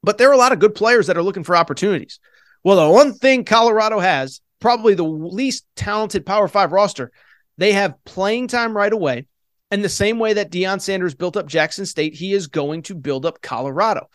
[0.03, 2.19] But there are a lot of good players that are looking for opportunities.
[2.65, 7.13] Well, the one thing Colorado has, probably the least talented Power 5 roster,
[7.59, 9.27] they have playing time right away.
[9.71, 12.95] And the same way that Deion Sanders built up Jackson State, he is going to
[12.95, 14.09] build up Colorado.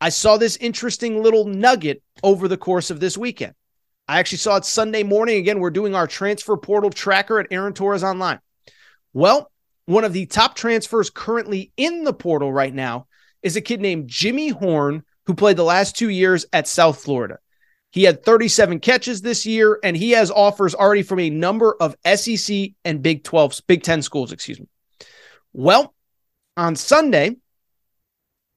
[0.00, 3.54] I saw this interesting little nugget over the course of this weekend.
[4.06, 5.38] I actually saw it Sunday morning.
[5.38, 8.38] Again, we're doing our transfer portal tracker at Aaron Torres Online.
[9.12, 9.50] Well,
[9.86, 13.06] one of the top transfers currently in the portal right now
[13.42, 17.38] is a kid named Jimmy Horn, who played the last two years at South Florida.
[17.90, 21.96] He had 37 catches this year, and he has offers already from a number of
[22.14, 24.68] SEC and Big 12, Big 10 schools, excuse me.
[25.52, 25.94] Well,
[26.56, 27.36] on Sunday,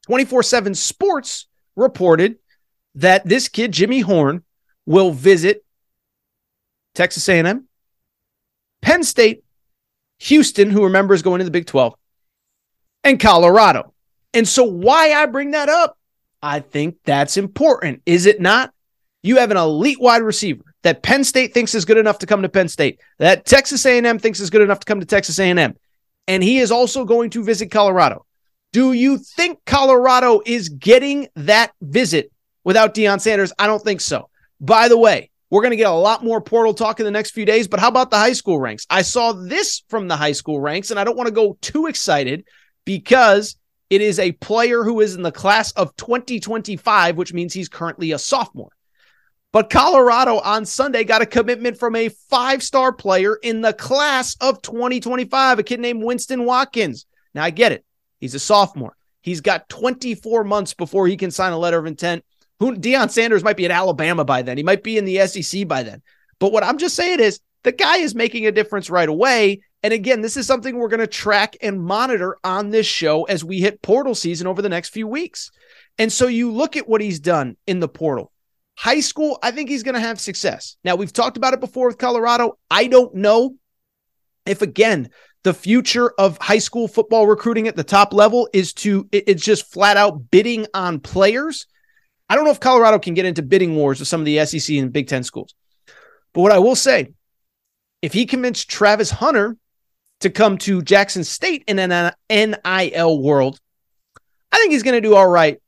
[0.08, 2.38] 24 7 Sports reported
[2.96, 4.44] that this kid, Jimmy Horn,
[4.86, 5.64] will visit
[6.94, 7.68] Texas A&M,
[8.82, 9.44] Penn State,
[10.20, 11.96] Houston, who remember is going to the Big 12,
[13.06, 13.94] and Colorado.
[14.34, 15.98] And so why I bring that up,
[16.42, 18.02] I think that's important.
[18.06, 18.74] Is it not?
[19.24, 22.42] You have an elite wide receiver that Penn State thinks is good enough to come
[22.42, 25.76] to Penn State, that Texas A&M thinks is good enough to come to Texas A&M,
[26.28, 28.26] and he is also going to visit Colorado.
[28.74, 32.32] Do you think Colorado is getting that visit
[32.64, 33.54] without Deion Sanders?
[33.60, 34.30] I don't think so.
[34.60, 37.32] By the way, we're going to get a lot more portal talk in the next
[37.32, 38.88] few days, but how about the high school ranks?
[38.90, 41.88] I saw this from the high school ranks, and I don't want to go too
[41.88, 42.46] excited
[42.86, 43.58] because
[43.90, 48.14] it is a player who is in the class of 2025, which means he's currently
[48.14, 48.72] a sophomore.
[49.54, 54.38] But Colorado on Sunday got a commitment from a five star player in the class
[54.40, 57.06] of 2025, a kid named Winston Watkins.
[57.34, 57.86] Now, I get it.
[58.20, 58.96] He's a sophomore.
[59.22, 62.24] He's got 24 months before he can sign a letter of intent.
[62.60, 64.56] Who Deion Sanders might be at Alabama by then.
[64.56, 66.02] He might be in the SEC by then.
[66.40, 69.62] But what I'm just saying is the guy is making a difference right away.
[69.84, 73.44] And again, this is something we're going to track and monitor on this show as
[73.44, 75.52] we hit portal season over the next few weeks.
[75.98, 78.32] And so you look at what he's done in the portal.
[78.78, 80.78] High school, I think he's going to have success.
[80.84, 82.58] Now, we've talked about it before with Colorado.
[82.70, 83.56] I don't know
[84.46, 85.10] if, again,
[85.44, 89.72] the future of high school football recruiting at the top level is to, it's just
[89.72, 91.68] flat out bidding on players
[92.32, 94.78] I don't know if Colorado can get into bidding wars with some of the SEC
[94.78, 95.54] and Big Ten schools.
[96.32, 97.12] But what I will say,
[98.02, 99.58] if he convinced Travis Hunter
[100.22, 103.60] to come to Jackson State in an uh, NIL world,
[104.50, 105.62] I think he's going to do all right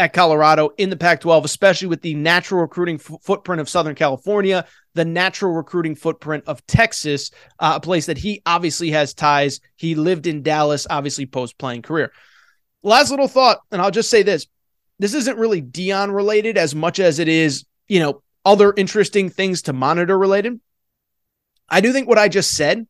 [0.00, 3.94] at Colorado in the Pac 12, especially with the natural recruiting f- footprint of Southern
[3.94, 9.60] California, the natural recruiting footprint of Texas, uh, a place that he obviously has ties.
[9.76, 12.12] He lived in Dallas, obviously, post playing career.
[12.82, 14.46] Last little thought, and I'll just say this
[14.98, 19.62] this isn't really Deion related as much as it is, you know, other interesting things
[19.62, 20.60] to monitor related.
[21.68, 22.86] I do think what I just said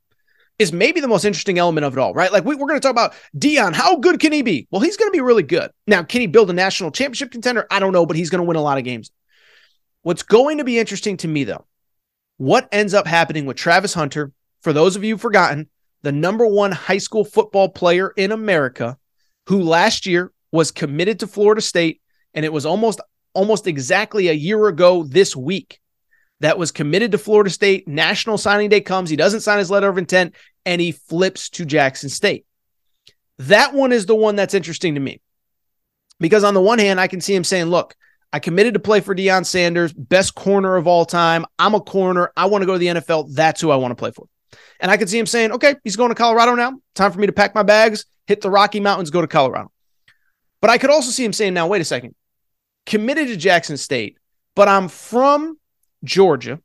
[0.60, 2.30] is maybe the most interesting element of it all, right?
[2.30, 3.72] Like we, are going to talk about Deion.
[3.72, 4.68] How good can he be?
[4.70, 5.70] Well, he's going to be really good.
[5.86, 7.66] Now, can he build a national championship contender?
[7.70, 9.10] I don't know, but he's going to win a lot of games.
[10.02, 11.64] What's going to be interesting to me, though,
[12.36, 15.70] what ends up happening with Travis Hunter, for those of you forgotten,
[16.02, 18.98] the number one high school football player in America,
[19.46, 22.02] who last year was committed to Florida State,
[22.34, 23.00] and it was almost
[23.32, 25.79] almost exactly a year ago this week
[26.40, 27.86] that was committed to Florida State.
[27.86, 30.34] National signing day comes, he doesn't sign his letter of intent,
[30.66, 32.44] and he flips to Jackson State.
[33.38, 35.20] That one is the one that's interesting to me.
[36.18, 37.94] Because on the one hand, I can see him saying, look,
[38.32, 41.46] I committed to play for Deion Sanders, best corner of all time.
[41.58, 42.30] I'm a corner.
[42.36, 43.34] I want to go to the NFL.
[43.34, 44.26] That's who I want to play for.
[44.78, 46.78] And I could see him saying, okay, he's going to Colorado now.
[46.94, 49.70] Time for me to pack my bags, hit the Rocky Mountains, go to Colorado.
[50.60, 52.14] But I could also see him saying, now, wait a second,
[52.86, 54.18] committed to Jackson State,
[54.54, 55.58] but I'm from
[56.04, 56.60] Georgia.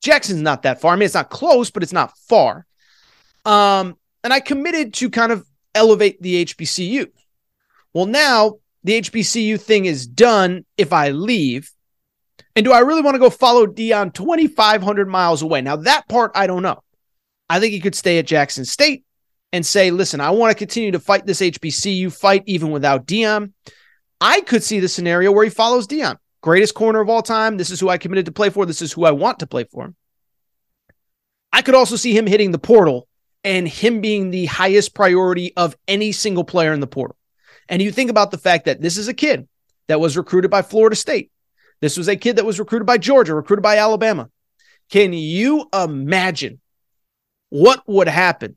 [0.00, 0.92] Jackson's not that far.
[0.92, 2.66] I mean, it's not close, but it's not far.
[3.44, 7.08] Um, and I committed to kind of elevate the HBCU.
[7.92, 11.70] Well, now the HBCU thing is done if I leave.
[12.56, 15.60] And do I really want to go follow Deion 2,500 miles away?
[15.60, 16.82] Now, that part I don't know.
[17.48, 19.04] I think he could stay at Jackson State
[19.52, 23.52] and say, listen, I want to continue to fight this HBCU fight even without Deion.
[24.20, 27.56] I could see the scenario where he follows Deion, greatest corner of all time.
[27.56, 28.66] This is who I committed to play for.
[28.66, 29.94] This is who I want to play for.
[31.52, 33.08] I could also see him hitting the portal
[33.44, 37.16] and him being the highest priority of any single player in the portal.
[37.68, 39.48] And you think about the fact that this is a kid
[39.88, 41.30] that was recruited by Florida State.
[41.80, 44.28] This was a kid that was recruited by Georgia, recruited by Alabama.
[44.90, 46.60] Can you imagine
[47.48, 48.56] what would happen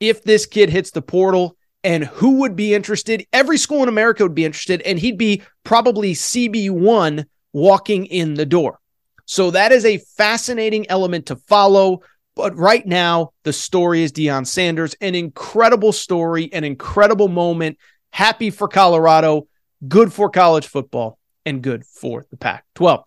[0.00, 3.26] if this kid hits the portal and who would be interested?
[3.32, 8.46] Every school in America would be interested, and he'd be probably CB1 walking in the
[8.46, 8.78] door.
[9.26, 12.02] So that is a fascinating element to follow.
[12.34, 17.78] But right now, the story is Deion Sanders, an incredible story, an incredible moment.
[18.10, 19.48] Happy for Colorado,
[19.86, 23.04] good for college football, and good for the Pac 12.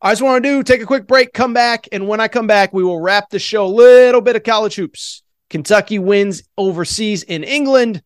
[0.00, 2.46] I just want to do take a quick break, come back, and when I come
[2.46, 3.66] back, we will wrap the show.
[3.66, 5.22] A little bit of college hoops.
[5.50, 8.02] Kentucky wins overseas in England.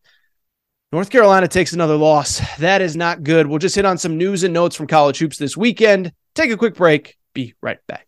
[0.93, 2.39] North Carolina takes another loss.
[2.57, 3.47] That is not good.
[3.47, 6.13] We'll just hit on some news and notes from college hoops this weekend.
[6.35, 7.17] Take a quick break.
[7.33, 8.05] Be right back.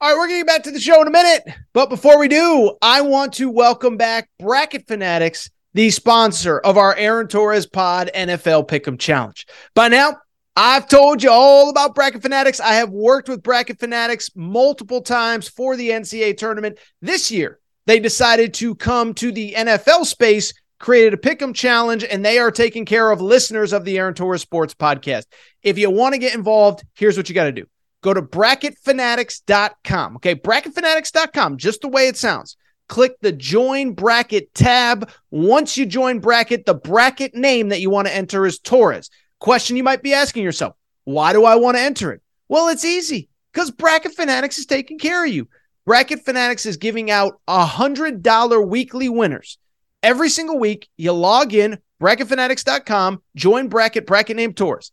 [0.00, 1.42] All right, we're getting back to the show in a minute.
[1.74, 6.96] But before we do, I want to welcome back Bracket Fanatics, the sponsor of our
[6.96, 9.46] Aaron Torres Pod NFL Pick'em Challenge.
[9.74, 10.16] By now,
[10.56, 12.60] I've told you all about Bracket Fanatics.
[12.60, 16.78] I have worked with Bracket Fanatics multiple times for the NCAA tournament.
[17.02, 22.24] This year, they decided to come to the NFL space, created a Pick'em Challenge, and
[22.24, 25.24] they are taking care of listeners of the Aaron Torres Sports Podcast.
[25.62, 27.66] If you want to get involved, here's what you got to do
[28.02, 30.16] go to bracketfanatics.com.
[30.16, 32.56] Okay, bracketfanatics.com, just the way it sounds.
[32.88, 35.10] Click the join bracket tab.
[35.30, 39.08] Once you join bracket, the bracket name that you want to enter is Torres.
[39.40, 40.74] Question you might be asking yourself
[41.04, 42.22] why do I want to enter it?
[42.48, 45.48] Well, it's easy because Bracket Fanatics is taking care of you.
[45.86, 49.58] Bracket Fanatics is giving out $100 weekly winners.
[50.02, 54.92] Every single week, you log in, bracketfanatics.com, join bracket, bracket name Torres.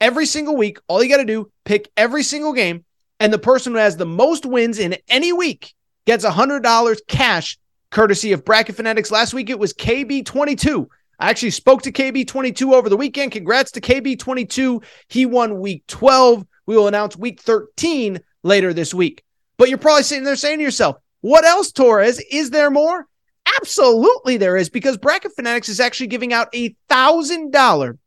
[0.00, 2.84] Every single week, all you got to do, pick every single game,
[3.20, 5.72] and the person who has the most wins in any week
[6.04, 7.56] gets $100 cash
[7.92, 9.12] courtesy of Bracket Fanatics.
[9.12, 10.88] Last week it was KB22.
[11.20, 13.30] I actually spoke to KB22 over the weekend.
[13.30, 14.82] Congrats to KB22.
[15.06, 16.44] He won week 12.
[16.66, 19.24] We will announce week 13 later this week.
[19.56, 22.20] But you're probably sitting there saying to yourself, what else, Torres?
[22.30, 23.06] Is there more?
[23.60, 27.98] Absolutely, there is because Bracket Fanatics is actually giving out a thousand dollar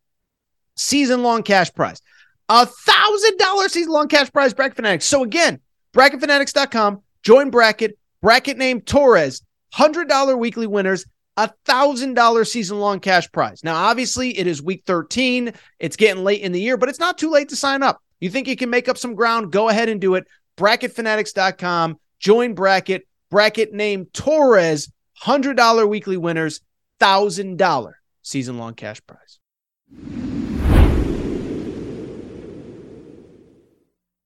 [0.76, 2.02] season long cash prize.
[2.50, 5.06] A thousand dollar season long cash prize, Bracket Fanatics.
[5.06, 5.60] So again,
[5.94, 9.42] bracketfanatics.com, join bracket, bracket name Torres,
[9.74, 11.06] $100 weekly winners,
[11.38, 13.64] a thousand dollar season long cash prize.
[13.64, 15.54] Now, obviously, it is week 13.
[15.80, 18.02] It's getting late in the year, but it's not too late to sign up.
[18.20, 19.52] You think you can make up some ground?
[19.52, 20.26] Go ahead and do it.
[20.58, 24.92] Bracketfanatics.com, join bracket, bracket name Torres,
[25.24, 26.62] $100 weekly winners,
[27.00, 27.94] $1,000
[28.24, 29.40] season long cash prize.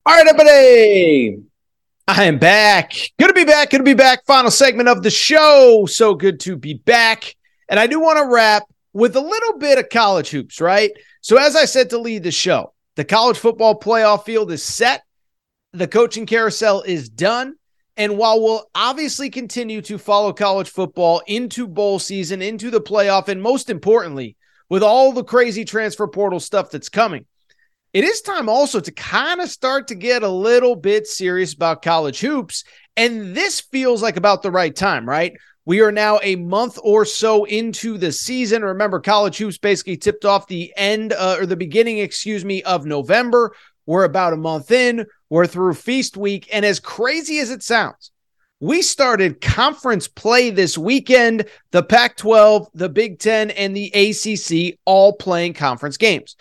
[0.03, 1.43] All right, everybody.
[2.07, 2.93] I am back.
[3.19, 3.69] Good to be back.
[3.69, 4.25] Good to be back.
[4.25, 5.85] Final segment of the show.
[5.85, 7.35] So good to be back.
[7.69, 8.63] And I do want to wrap
[8.93, 10.91] with a little bit of college hoops, right?
[11.21, 15.03] So, as I said to lead the show, the college football playoff field is set.
[15.73, 17.55] The coaching carousel is done.
[17.97, 23.27] And while we'll obviously continue to follow college football into bowl season, into the playoff,
[23.27, 24.37] and most importantly,
[24.69, 27.25] with all the crazy transfer portal stuff that's coming,
[27.93, 31.81] it is time also to kind of start to get a little bit serious about
[31.81, 32.63] college hoops.
[32.95, 35.33] And this feels like about the right time, right?
[35.65, 38.63] We are now a month or so into the season.
[38.63, 42.85] Remember, college hoops basically tipped off the end uh, or the beginning, excuse me, of
[42.85, 43.53] November.
[43.85, 45.05] We're about a month in.
[45.31, 46.49] We're through feast week.
[46.51, 48.11] And as crazy as it sounds,
[48.59, 51.45] we started conference play this weekend.
[51.71, 56.35] The Pac 12, the Big Ten, and the ACC all playing conference games.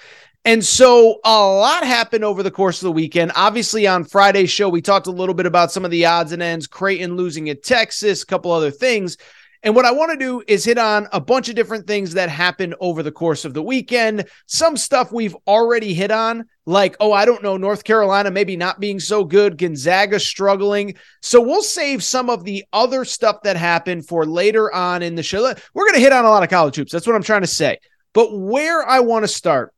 [0.45, 3.31] And so a lot happened over the course of the weekend.
[3.37, 6.43] Obviously, on Friday's show, we talked a little bit about some of the odds and
[6.43, 9.17] ends, Creighton losing at Texas, a couple other things.
[9.63, 12.31] And what I want to do is hit on a bunch of different things that
[12.31, 14.25] happened over the course of the weekend.
[14.47, 18.81] Some stuff we've already hit on, like, oh, I don't know, North Carolina maybe not
[18.81, 20.95] being so good, Gonzaga struggling.
[21.21, 25.23] So we'll save some of the other stuff that happened for later on in the
[25.23, 25.43] show.
[25.75, 26.93] We're going to hit on a lot of college hoops.
[26.93, 27.79] That's what I'm trying to say.
[28.15, 29.75] But where I want to start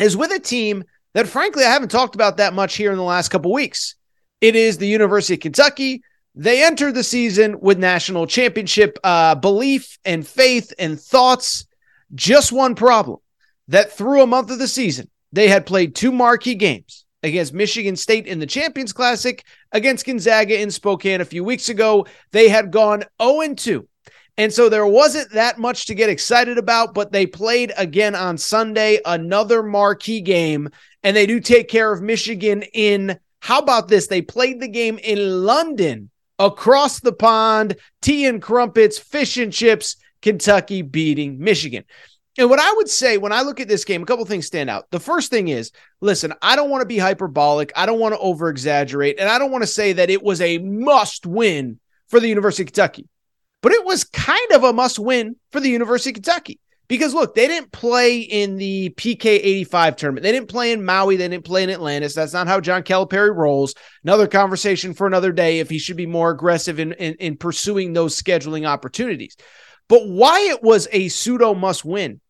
[0.00, 0.82] is with a team
[1.14, 3.94] that frankly I haven't talked about that much here in the last couple weeks.
[4.40, 6.02] It is the University of Kentucky.
[6.40, 11.66] They entered the season with national championship uh, belief and faith and thoughts.
[12.14, 13.18] Just one problem
[13.66, 17.96] that through a month of the season, they had played two marquee games against Michigan
[17.96, 22.06] State in the Champions Classic, against Gonzaga in Spokane a few weeks ago.
[22.30, 23.88] They had gone 0 2.
[24.36, 28.38] And so there wasn't that much to get excited about, but they played again on
[28.38, 30.68] Sunday, another marquee game,
[31.02, 33.18] and they do take care of Michigan in.
[33.40, 34.06] How about this?
[34.06, 39.96] They played the game in London across the pond, tea and crumpets, fish and chips,
[40.22, 41.84] Kentucky beating Michigan.
[42.38, 44.70] And what I would say when I look at this game, a couple things stand
[44.70, 44.88] out.
[44.90, 47.72] The first thing is, listen, I don't want to be hyperbolic.
[47.74, 49.18] I don't want to over exaggerate.
[49.18, 52.62] And I don't want to say that it was a must win for the University
[52.62, 53.08] of Kentucky,
[53.60, 56.60] but it was kind of a must win for the University of Kentucky.
[56.88, 60.22] Because look, they didn't play in the PK 85 tournament.
[60.22, 61.16] They didn't play in Maui.
[61.16, 62.14] They didn't play in Atlantis.
[62.14, 63.74] That's not how John Calipari rolls.
[64.04, 67.92] Another conversation for another day if he should be more aggressive in, in, in pursuing
[67.92, 69.36] those scheduling opportunities.
[69.88, 72.20] But why it was a pseudo must win,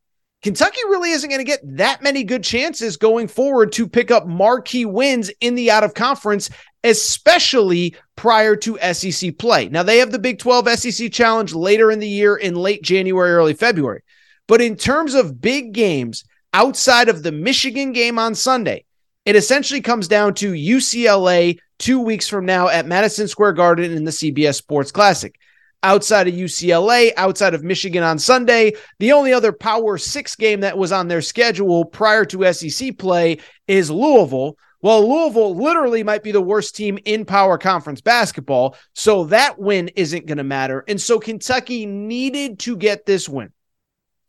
[0.43, 4.27] Kentucky really isn't going to get that many good chances going forward to pick up
[4.27, 6.49] marquee wins in the out of conference,
[6.85, 9.69] especially prior to SEC play.
[9.69, 13.33] Now, they have the Big 12 SEC challenge later in the year in late January,
[13.33, 14.03] early February.
[14.49, 18.85] But in terms of big games outside of the Michigan game on Sunday,
[19.25, 24.05] it essentially comes down to UCLA two weeks from now at Madison Square Garden in
[24.05, 25.39] the CBS Sports Classic.
[25.83, 30.77] Outside of UCLA, outside of Michigan on Sunday, the only other Power Six game that
[30.77, 33.39] was on their schedule prior to SEC play
[33.69, 34.57] is Louisville.
[34.81, 38.77] Well, Louisville literally might be the worst team in power conference basketball.
[38.95, 40.85] So that win isn't going to matter.
[40.89, 43.53] And so Kentucky needed to get this win.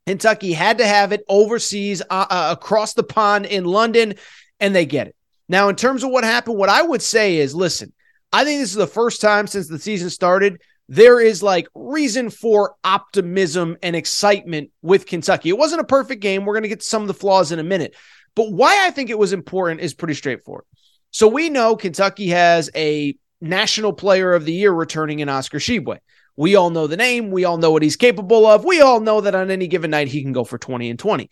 [0.10, 4.16] Kentucky had to have it overseas uh, uh, across the pond in London,
[4.60, 5.16] and they get it.
[5.48, 7.94] Now, in terms of what happened, what I would say is listen,
[8.34, 10.64] I think this is the first time since the season started.
[10.88, 15.50] There is like reason for optimism and excitement with Kentucky.
[15.50, 16.44] It wasn't a perfect game.
[16.44, 17.96] We're going to get some of the flaws in a minute.
[18.34, 20.66] But why I think it was important is pretty straightforward.
[21.12, 26.00] So we know Kentucky has a national player of the year returning in Oscar Tshiebwe.
[26.40, 27.32] We all know the name.
[27.32, 28.64] We all know what he's capable of.
[28.64, 31.30] We all know that on any given night he can go for 20 and 20.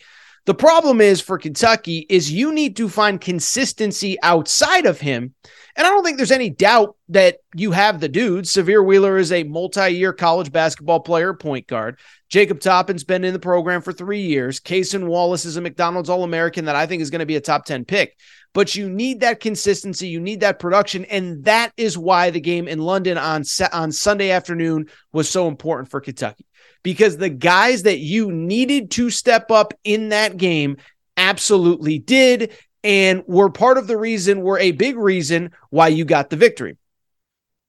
[0.47, 5.33] The problem is for Kentucky is you need to find consistency outside of him.
[5.75, 8.45] And I don't think there's any doubt that you have the dude.
[8.45, 11.99] Sahvir Wheeler is a multi-year college basketball player, point guard.
[12.29, 14.61] Jacob Toppin's been in the program for three years.
[14.61, 17.65] Cason Wallace is a McDonald's All-American that I think is going to be a top
[17.65, 18.15] 10 pick
[18.53, 20.07] but you need that consistency.
[20.07, 21.05] You need that production.
[21.05, 25.91] And that is why the game in London on, on Sunday afternoon was so important
[25.91, 26.46] for Kentucky
[26.83, 30.77] because the guys that you needed to step up in that game
[31.15, 32.53] absolutely did
[32.83, 36.77] and were part of the reason, were a big reason why you got the victory.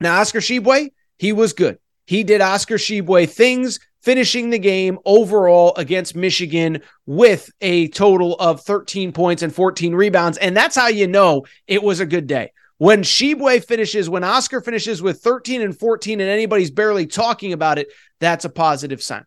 [0.01, 1.79] Now, Oscar Tshiebwe, he was good.
[2.07, 8.63] He did Oscar Tshiebwe things finishing the game overall against Michigan with a total of
[8.63, 10.39] 13 points and 14 rebounds.
[10.39, 12.53] And that's how you know it was a good day.
[12.79, 17.79] When Tshiebwe finishes, when Oscar finishes with 13 and 14, and anybody's barely talking about
[17.79, 17.89] it,
[18.21, 19.25] that's a positive sign.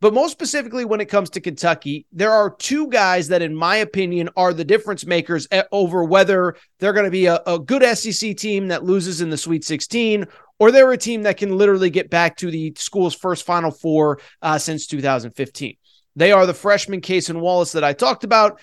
[0.00, 3.76] But most specifically, when it comes to Kentucky, there are two guys that, in my
[3.76, 8.36] opinion, are the difference makers over whether they're going to be a, a, good SEC
[8.36, 10.26] team that loses in the Sweet 16
[10.58, 14.20] or they're a team that can literally get back to the school's first Final Four
[14.42, 15.76] uh, since 2015.
[16.14, 18.60] They are the freshman Cason Wallace that I talked about,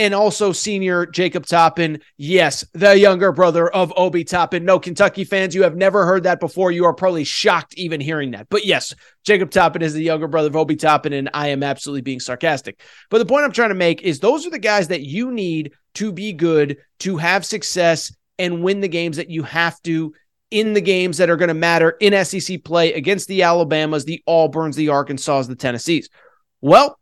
[0.00, 2.00] and also senior Jacob Toppin.
[2.16, 4.64] Yes, the younger brother of Obi Toppin.
[4.64, 6.72] No, Kentucky fans, you have never heard that before.
[6.72, 8.48] You are probably shocked even hearing that.
[8.48, 8.94] But yes,
[9.24, 12.80] Jacob Toppin is the younger brother of Obi Toppin, and I am absolutely being sarcastic.
[13.10, 15.72] But the point I'm trying to make is those are the guys that you need
[15.96, 20.14] to be good, to have success, and win the games that you have to
[20.50, 24.22] in the games that are going to matter in SEC play against the Alabamas, the
[24.26, 26.08] Auburns, the Arkansas, the Tennessees.
[26.62, 26.98] Well,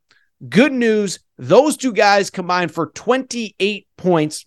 [0.47, 1.21] good news.
[1.37, 4.47] Those two guys combined for 28 points,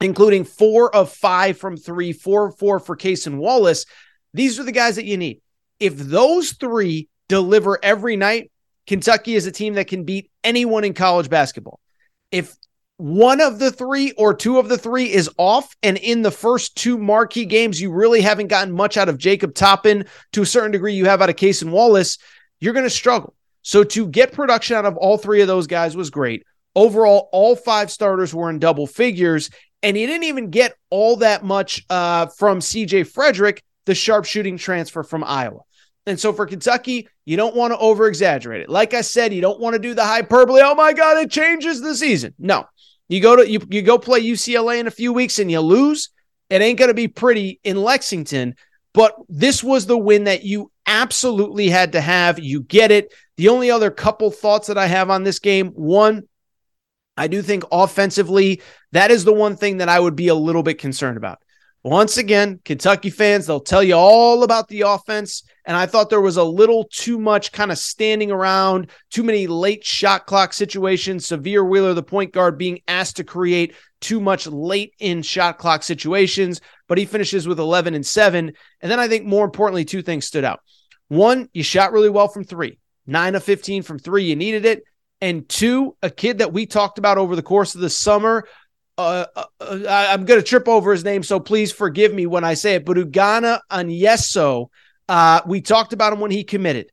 [0.00, 3.86] including four of five from three, four of four for Cason Wallace.
[4.32, 5.40] These are the guys that you need.
[5.78, 8.50] If those three deliver every night,
[8.86, 11.80] Kentucky is a team that can beat anyone in college basketball.
[12.30, 12.56] If
[13.00, 15.74] one of the three or two of the three is off.
[15.82, 19.54] And in the first two marquee games, you really haven't gotten much out of Jacob
[19.54, 20.04] Toppin.
[20.32, 22.18] To a certain degree, you have out of Cason Wallace.
[22.60, 23.34] You're going to struggle.
[23.62, 26.44] So to get production out of all three of those guys was great.
[26.74, 29.50] Overall, all five starters were in double figures.
[29.82, 35.02] And he didn't even get all that much uh, from CJ Frederick, the sharpshooting transfer
[35.02, 35.60] from Iowa.
[36.06, 38.68] And so for Kentucky, you don't want to over exaggerate it.
[38.68, 40.60] Like I said, you don't want to do the hyperbole.
[40.62, 42.34] Oh my God, it changes the season.
[42.38, 42.66] No,
[43.08, 46.10] You go to you, you go play UCLA in a few weeks and you lose.
[46.48, 48.56] It ain't going to be pretty in Lexington,
[48.92, 52.38] but this was the win that you absolutely had to have.
[52.38, 53.14] You get it.
[53.36, 56.24] The only other couple thoughts that I have on this game, one,
[57.16, 58.60] I do think offensively,
[58.92, 61.38] that is the one thing that I would be a little bit concerned about.
[61.82, 65.44] Once again, Kentucky fans, they'll tell you all about the offense.
[65.64, 69.46] And I thought there was a little too much kind of standing around, too many
[69.46, 71.26] late shot clock situations.
[71.26, 75.82] Sahvir Wheeler, the point guard, being asked to create too much late in shot clock
[75.82, 78.52] situations, but he finishes with 11 and 7.
[78.82, 80.60] And then I think more importantly, two things stood out.
[81.10, 84.24] One, you shot really well from three, nine of 15 from three.
[84.24, 84.84] You needed it.
[85.20, 88.46] And two, a kid that we talked about over the course of the summer
[89.00, 89.26] uh,
[89.60, 92.74] uh, I'm going to trip over his name, so please forgive me when I say
[92.74, 92.84] it.
[92.84, 94.68] But Ugonna Onyenso,
[95.08, 96.90] uh, we talked about him when he committed.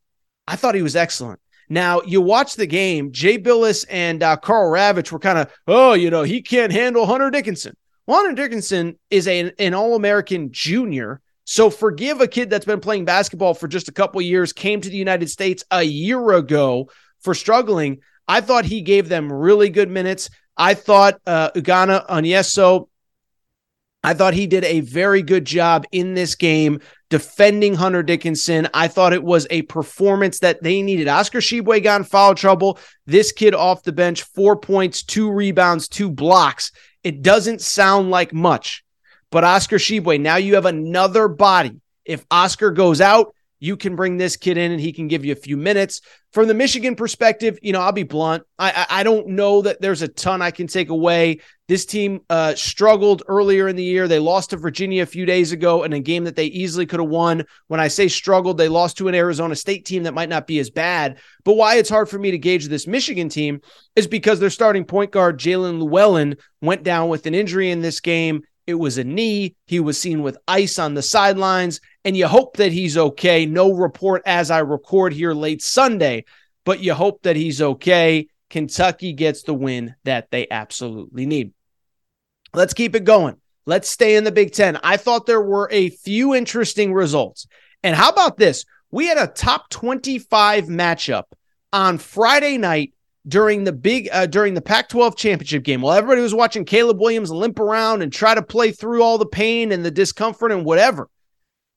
[0.47, 1.39] I thought he was excellent.
[1.69, 3.11] Now you watch the game.
[3.11, 7.05] Jay Bilas and uh, Karl Ravech were kind of, oh, you know, he can't handle
[7.05, 7.75] Hunter Dickinson.
[8.05, 11.19] Well, Hunter Dickinson is a, an All American junior.
[11.49, 14.89] So forgive a kid that's been playing basketball for just a couple years, came to
[14.89, 16.89] the United States a year ago
[17.21, 18.01] for struggling.
[18.27, 20.29] I thought he gave them really good minutes.
[20.57, 22.89] I thought uh, Ugonna Onyenso,
[24.03, 28.67] I thought he did a very good job in this game defending Hunter Dickinson.
[28.73, 31.07] I thought it was a performance that they needed.
[31.07, 32.77] Oscar Tshiebwe got in foul trouble.
[33.05, 36.73] This kid off the bench, four points, two rebounds, two blocks.
[37.05, 38.83] It doesn't sound like much,
[39.31, 41.79] but Oscar Tshiebwe, now you have another body.
[42.05, 45.31] If Oscar goes out, you can bring this kid in and he can give you
[45.31, 46.01] a few minutes.
[46.31, 48.43] From the Michigan perspective, you know, I'll be blunt.
[48.59, 51.39] I I, I don't know that there's a ton I can take away.
[51.67, 54.07] This team uh, struggled earlier in the year.
[54.07, 56.99] They lost to Virginia a few days ago in a game that they easily could
[56.99, 57.45] have won.
[57.67, 60.59] When I say struggled, they lost to an Arizona State team that might not be
[60.59, 61.17] as bad.
[61.43, 63.61] But why it's hard for me to gauge this Michigan team
[63.95, 67.99] is because their starting point guard, Jaelin Llewellyn, went down with an injury in this
[67.99, 68.43] game.
[68.67, 69.55] It was a knee.
[69.65, 73.45] He was seen with ice on the sidelines, and you hope that he's okay.
[73.45, 76.25] No report as I record here late Sunday,
[76.65, 78.27] but you hope that he's okay.
[78.49, 81.53] Kentucky gets the win that they absolutely need.
[82.53, 83.37] Let's keep it going.
[83.65, 84.77] Let's stay in the Big Ten.
[84.83, 87.47] I thought there were a few interesting results.
[87.83, 88.65] And how about this?
[88.91, 91.25] We had a top 25 matchup
[91.71, 92.93] on Friday night
[93.27, 97.31] during the big uh, during the Pac-12 championship game while everybody was watching Caleb Williams
[97.31, 101.09] limp around and try to play through all the pain and the discomfort and whatever.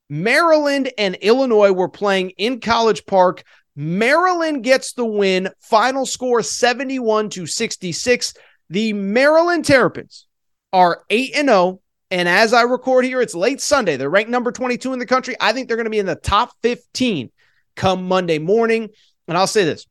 [0.09, 3.44] Maryland and Illinois were playing in College Park.
[3.76, 5.48] Maryland gets the win.
[5.61, 8.34] Final score 71 to 66.
[8.68, 10.26] The Maryland Terrapins
[10.72, 11.80] are 8 and 0
[12.12, 13.96] and as I record here it's late Sunday.
[13.96, 15.36] They're ranked number 22 in the country.
[15.40, 17.30] I think they're going to be in the top 15
[17.76, 18.90] come Monday morning.
[19.26, 19.86] And I'll say this.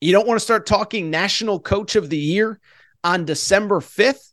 [0.00, 2.60] You don't want to start talking National Coach of the Year
[3.02, 4.32] on December 5th.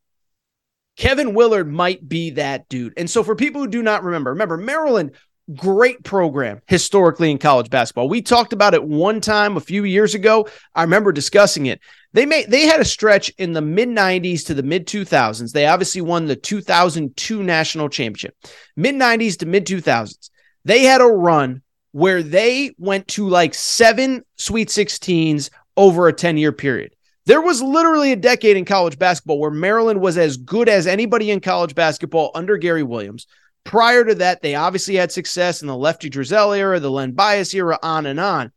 [0.97, 2.93] Kevin Willard might be that dude.
[2.97, 5.11] And so, for people who do not remember, remember, Maryland,
[5.55, 8.09] great program historically in college basketball.
[8.09, 10.47] We talked about it one time a few years ago.
[10.75, 11.79] I remember discussing it.
[12.13, 15.51] They made they had a stretch in the mid 90s to the mid 2000s.
[15.51, 18.35] They obviously won the 2002 national championship.
[18.75, 20.29] Mid 90s to mid 2000s.
[20.65, 26.37] They had a run where they went to like seven Sweet 16s over a 10
[26.37, 26.93] year period.
[27.25, 31.29] There was literally a decade in college basketball where Maryland was as good as anybody
[31.29, 33.27] in college basketball under Gary Williams.
[33.63, 37.53] Prior to that, they obviously had success in the Lefty Driesell era, the Len Bias
[37.53, 38.51] era, on and on.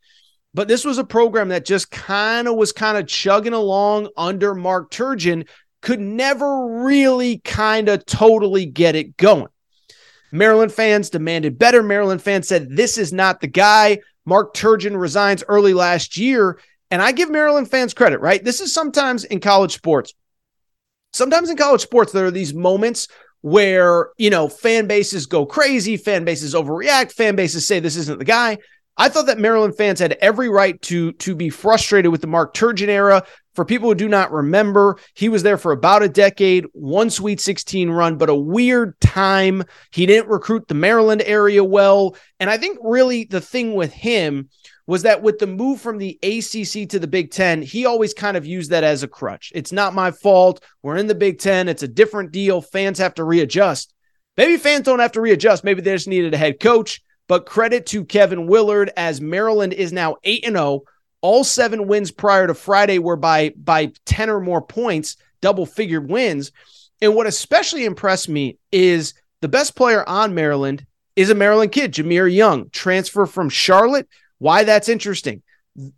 [0.54, 4.54] But this was a program that just kind of was kind of chugging along under
[4.54, 5.46] Mark Turgeon,
[5.82, 9.48] could never really kind of totally get it going.
[10.34, 11.80] Maryland fans demanded better.
[11.80, 14.00] Maryland fans said, This is not the guy.
[14.26, 16.58] Mark Turgeon resigns early last year.
[16.90, 18.42] And I give Maryland fans credit, right?
[18.42, 20.12] This is sometimes in college sports.
[21.12, 23.06] Sometimes in college sports, there are these moments
[23.42, 28.18] where, you know, fan bases go crazy, fan bases overreact, fan bases say this isn't
[28.18, 28.58] the guy.
[28.96, 32.54] I thought that Maryland fans had every right to to be frustrated with the Mark
[32.54, 33.24] Turgeon era.
[33.54, 37.40] For people who do not remember, he was there for about a decade, one Sweet
[37.40, 39.62] 16 run, but a weird time.
[39.92, 42.16] He didn't recruit the Maryland area well.
[42.40, 44.48] And I think really the thing with him
[44.86, 48.36] was that with the move from the ACC to the Big Ten, he always kind
[48.36, 49.52] of used that as a crutch.
[49.54, 50.62] It's not my fault.
[50.82, 51.68] We're in the Big Ten.
[51.68, 52.60] It's a different deal.
[52.60, 53.94] Fans have to readjust.
[54.36, 55.64] Maybe fans don't have to readjust.
[55.64, 57.00] Maybe they just needed a head coach.
[57.26, 60.82] But credit to Kevin Willard as Maryland is now 8 and 0.
[61.24, 66.10] All seven wins prior to Friday were by by 10 or more points, double figured
[66.10, 66.52] wins.
[67.00, 70.84] And what especially impressed me is the best player on Maryland
[71.16, 74.06] is a Maryland kid, Jahmir Young, transfer from Charlotte
[74.38, 75.42] why that's interesting.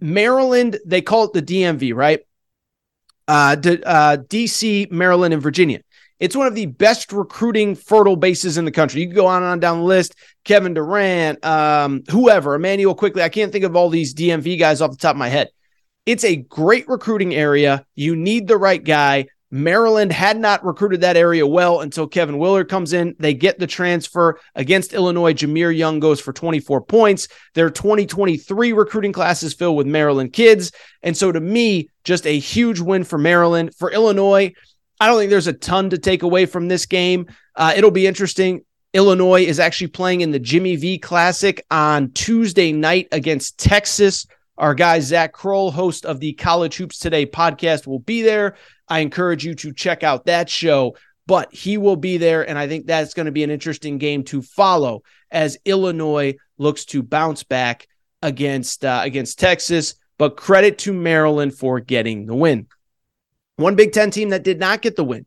[0.01, 2.21] Maryland, they call it the DMV, right?
[3.29, 5.81] uh, D- uh, DC, Maryland, and Virginia.
[6.19, 9.03] It's one of the best recruiting fertile bases in the country.
[9.03, 10.15] You can go on and on down the list.
[10.45, 13.23] Kevin Durant, um, whoever, Immanuel Quickley.
[13.23, 15.51] I can't think of all these DMV guys off the top of my head.
[16.07, 17.85] It's a great recruiting area.
[17.95, 19.27] You need the right guy.
[19.51, 23.15] Maryland had not recruited that area well until Kevin Willard comes in.
[23.19, 25.35] They get the transfer against Illinois.
[25.35, 27.29] Jahmir Young goes for 24 points.
[27.55, 30.73] Their 2023 recruiting class is filled with Maryland kids.
[31.03, 33.75] And so to me, just a huge win for Maryland.
[33.77, 34.53] For Illinois,
[34.99, 37.27] I don't think there's a ton to take away from this game.
[37.55, 38.65] Uh, it'll be interesting.
[38.95, 44.27] Illinois is actually playing in the Jimmy V Classic on Tuesday night against Texas.
[44.57, 48.57] Our guy, Zach Kroll, host of the College Hoops Today podcast, will be there.
[48.89, 52.49] I encourage you to check out that show, but he will be there.
[52.49, 56.87] And I think that's going to be an interesting game to follow as Illinois looks
[56.87, 57.87] to bounce back
[58.23, 59.97] against, uh, against Texas.
[60.17, 62.69] But credit to Maryland for getting the win.
[63.57, 65.27] One Big Ten team that did not get the win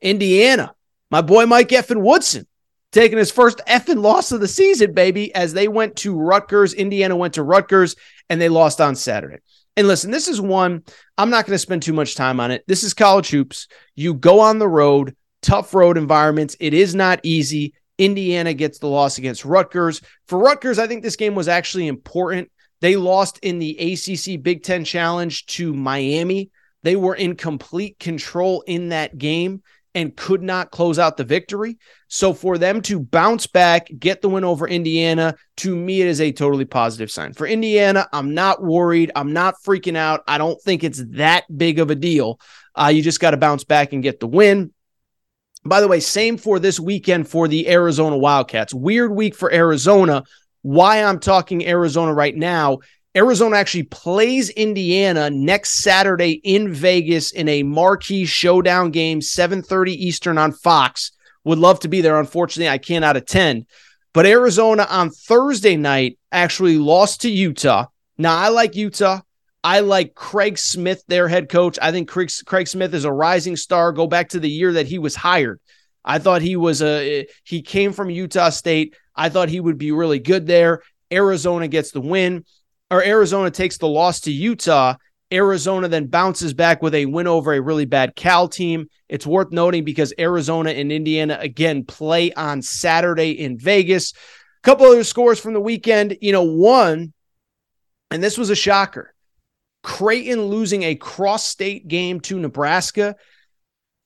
[0.00, 0.74] Indiana.
[1.10, 2.46] My boy Mike Effin Woodson
[2.92, 6.74] taking his first effing loss of the season, baby, as they went to Rutgers.
[6.74, 7.96] Indiana went to Rutgers
[8.28, 9.38] and they lost on Saturday.
[9.76, 10.82] And listen, this is one
[11.16, 12.64] I'm not going to spend too much time on it.
[12.66, 13.68] This is college hoops.
[13.94, 16.56] You go on the road, tough road environments.
[16.60, 17.74] It is not easy.
[17.98, 20.00] Indiana gets the loss against Rutgers.
[20.26, 22.50] For Rutgers, I think this game was actually important.
[22.80, 26.50] They lost in the ACC Big Ten Challenge to Miami.
[26.82, 29.62] They were in complete control in that game
[29.94, 31.78] and could not close out the victory.
[32.08, 36.20] So for them to bounce back, get the win over Indiana, to me, it is
[36.20, 37.32] a totally positive sign.
[37.32, 39.10] For Indiana, I'm not worried.
[39.16, 40.22] I'm not freaking out.
[40.28, 42.38] I don't think it's that big of a deal.
[42.74, 44.72] Uh, you just got to bounce back and get the win.
[45.64, 48.72] By the way, same for this weekend for the Arizona Wildcats.
[48.72, 50.22] Weird week for Arizona.
[50.62, 52.78] Why I'm talking Arizona right now
[53.16, 60.38] Arizona actually plays Indiana next Saturday in Vegas in a marquee showdown game, 7:30 Eastern
[60.38, 61.10] on Fox.
[61.44, 62.20] Would love to be there.
[62.20, 63.66] Unfortunately, I cannot attend.
[64.12, 67.86] But Arizona on Thursday night actually lost to Utah.
[68.16, 69.20] Now, I like Utah.
[69.64, 71.78] I like Craig Smith, their head coach.
[71.82, 73.92] I think Craig, Craig Smith is a rising star.
[73.92, 75.60] Go back to the year that he was hired.
[76.04, 78.94] I thought he was a he came from Utah State.
[79.16, 80.82] I thought he would be really good there.
[81.12, 82.44] Arizona gets the win
[82.90, 84.94] or Arizona takes the loss to Utah.
[85.32, 88.88] Arizona then bounces back with a win over a really bad Cal team.
[89.08, 94.12] It's worth noting because Arizona and Indiana again play on Saturday in Vegas.
[94.12, 96.18] A couple other scores from the weekend.
[96.20, 97.12] You know, one,
[98.10, 99.14] and this was a shocker
[99.82, 103.16] Creighton losing a cross state game to Nebraska.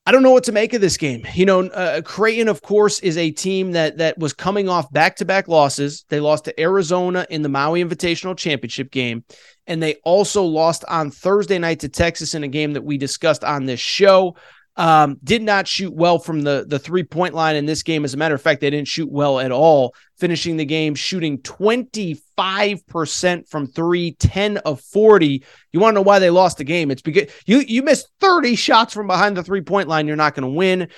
[0.07, 1.27] I don't know what to make of this game.
[1.35, 5.17] You know, uh, Creighton, of course, is a team that that was coming off back
[5.17, 6.05] to back losses.
[6.11, 9.25] They lost to Arizona in the Maui Invitational Championship game,
[9.67, 13.45] and they also lost on Thursday night to Texas in a game that we discussed
[13.45, 14.37] on this show.
[14.77, 18.05] Um, did not shoot well from the the three point line in this game.
[18.05, 21.39] As a matter of fact, they didn't shoot well at all, finishing the game shooting
[21.39, 25.45] 25% from three, 10 of 40.
[25.73, 26.91] You want to know why they lost the game?
[26.91, 30.09] It's because you you missed 30 shots from behind the three point line.
[30.09, 30.89] You're not going to win.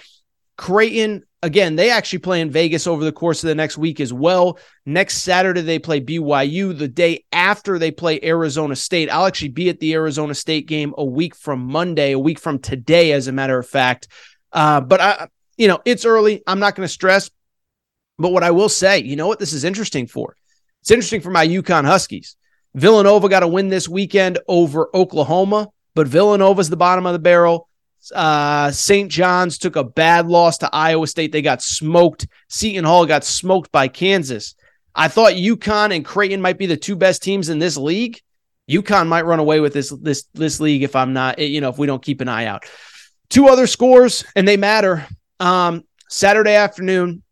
[0.56, 4.12] Creighton, again, they actually play in Vegas over the course of the next week as
[4.12, 4.58] well.
[4.84, 6.76] Next Saturday, they play BYU.
[6.76, 9.10] The day after, they play Arizona State.
[9.10, 12.58] I'll actually be at the Arizona State game a week from Monday, a week from
[12.58, 14.08] today, as a matter of fact.
[14.52, 16.42] Uh, but I, you know, it's early.
[16.46, 17.30] I'm not going to stress.
[18.18, 20.36] But what I will say, you know what this is interesting for?
[20.80, 22.36] It's interesting for my UConn Huskies.
[22.74, 27.68] Villanova got a win this weekend over Oklahoma, but Villanova's the bottom of the barrel.
[28.14, 29.10] Uh, St.
[29.10, 31.32] John's took a bad loss to Iowa State.
[31.32, 32.26] They got smoked.
[32.48, 34.54] Seton Hall got smoked by Kansas.
[34.94, 38.20] I thought UConn and Creighton might be the two best teams in this league.
[38.70, 41.78] UConn might run away with this this this league if I'm not, you know, if
[41.78, 42.64] we don't keep an eye out.
[43.28, 45.06] Two other scores, and they matter.
[45.38, 47.22] Um, Saturday afternoon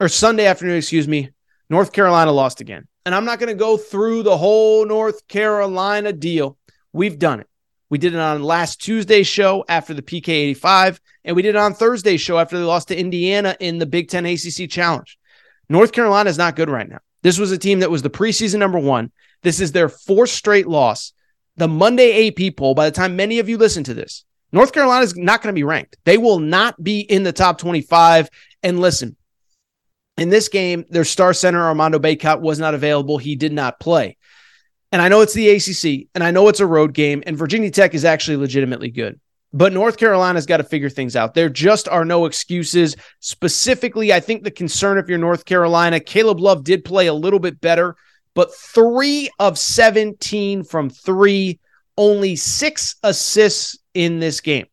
[0.00, 1.30] or Sunday afternoon, excuse me.
[1.70, 2.86] North Carolina lost again.
[3.04, 6.58] And I'm not going to go through the whole North Carolina deal.
[6.92, 7.48] We've done it.
[7.88, 11.58] We did it on last Tuesday's show after the PK 85, and we did it
[11.58, 15.18] on Thursday's show after they lost to Indiana in the Big Ten ACC Challenge.
[15.68, 16.98] North Carolina is not good right now.
[17.22, 19.12] This was a team that was the preseason number one.
[19.42, 21.12] This is their fourth straight loss.
[21.56, 25.04] The Monday AP poll, by the time many of you listen to this, North Carolina
[25.04, 25.96] is not going to be ranked.
[26.04, 28.28] They will not be in the top 25.
[28.62, 29.16] And listen,
[30.16, 33.18] in this game, their star center, Armando Bacot, was not available.
[33.18, 34.16] He did not play.
[34.92, 37.70] And I know it's the ACC and I know it's a road game, and Virginia
[37.70, 39.20] Tech is actually legitimately good.
[39.52, 41.34] But North Carolina's got to figure things out.
[41.34, 42.96] There just are no excuses.
[43.20, 47.38] Specifically, I think the concern if you're North Carolina, Caleb Love did play a little
[47.38, 47.96] bit better,
[48.34, 51.58] but three of 17 from three,
[51.96, 54.66] only six assists in this game.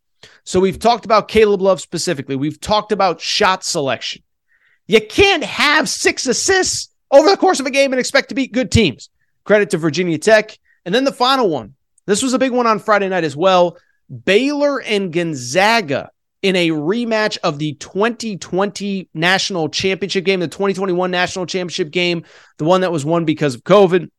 [0.43, 2.35] So we've talked about Caleb Love specifically.
[2.35, 4.21] We've talked about shot selection.
[4.87, 8.51] You can't have six assists over the course of a game and expect to beat
[8.51, 9.09] good teams.
[9.45, 10.57] Credit to Virginia Tech.
[10.85, 11.75] And then the final one.
[12.05, 13.77] This was a big one on Friday night as well.
[14.25, 16.11] Baylor and Gonzaga
[16.41, 22.25] in a rematch of the 2020 national championship game, the 2021 national championship game,
[22.57, 24.09] the one that was won because of COVID.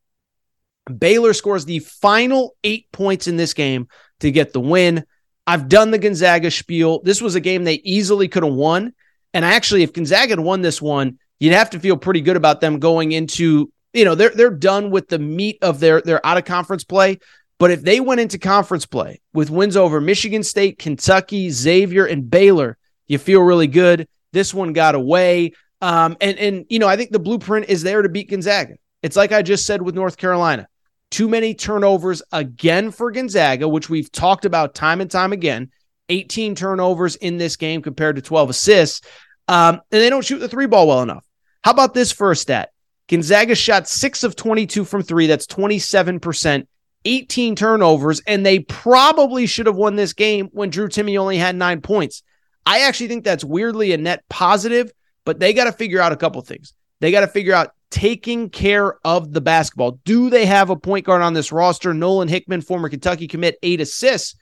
[0.99, 3.89] Baylor scores the final eight points in this game
[4.21, 5.05] to get the win.
[5.47, 7.03] I've done the Gonzaga spiel.
[7.03, 8.95] This was a game they easily could have won.
[9.35, 12.61] And actually, if Gonzaga had won this one, you'd have to feel pretty good about
[12.61, 16.37] them going into, you know, they're they're done with the meat of their their out
[16.37, 17.19] of conference play.
[17.59, 22.29] But if they went into conference play with wins over Michigan State, Kentucky, Xavier, and
[22.29, 22.77] Baylor,
[23.07, 24.09] you feel really good.
[24.33, 25.53] This one got away.
[25.81, 28.75] Um, and and you know, I think the blueprint is there to beat Gonzaga.
[29.03, 30.67] It's like I just said with North Carolina.
[31.11, 35.71] Too many turnovers again for Gonzaga, which we've talked about time and time again.
[36.09, 39.07] 18 turnovers in this game compared to 12 assists.
[39.47, 41.25] Um, and they don't shoot the three ball well enough.
[41.63, 42.74] How about this first stat?
[43.09, 45.27] Gonzaga shot six of 22 from three.
[45.27, 46.67] That's 27%,
[47.05, 51.57] 18 turnovers, and they probably should have won this game when Drew Timme only had
[51.57, 52.23] nine points.
[52.67, 54.91] I actually think that's weirdly a net positive,
[55.25, 56.73] but they got to figure out a couple things.
[57.01, 60.01] They got to figure out taking care of the basketball.
[60.05, 61.93] Do they have a point guard on this roster?
[61.93, 64.35] Nolan Hickman, former Kentucky commit, eight assists,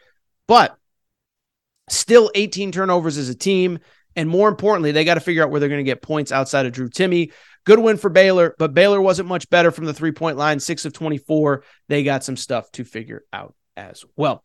[0.47, 0.77] but
[1.91, 3.81] still 18 turnovers as a team.
[4.15, 6.67] And more importantly, they got to figure out where they're going to get points outside
[6.67, 7.33] of Drew Timme.
[7.65, 10.85] Good win for Baylor, but Baylor wasn't much better from the three point line, six
[10.85, 11.63] of 24.
[11.89, 14.43] They got some stuff to figure out as well.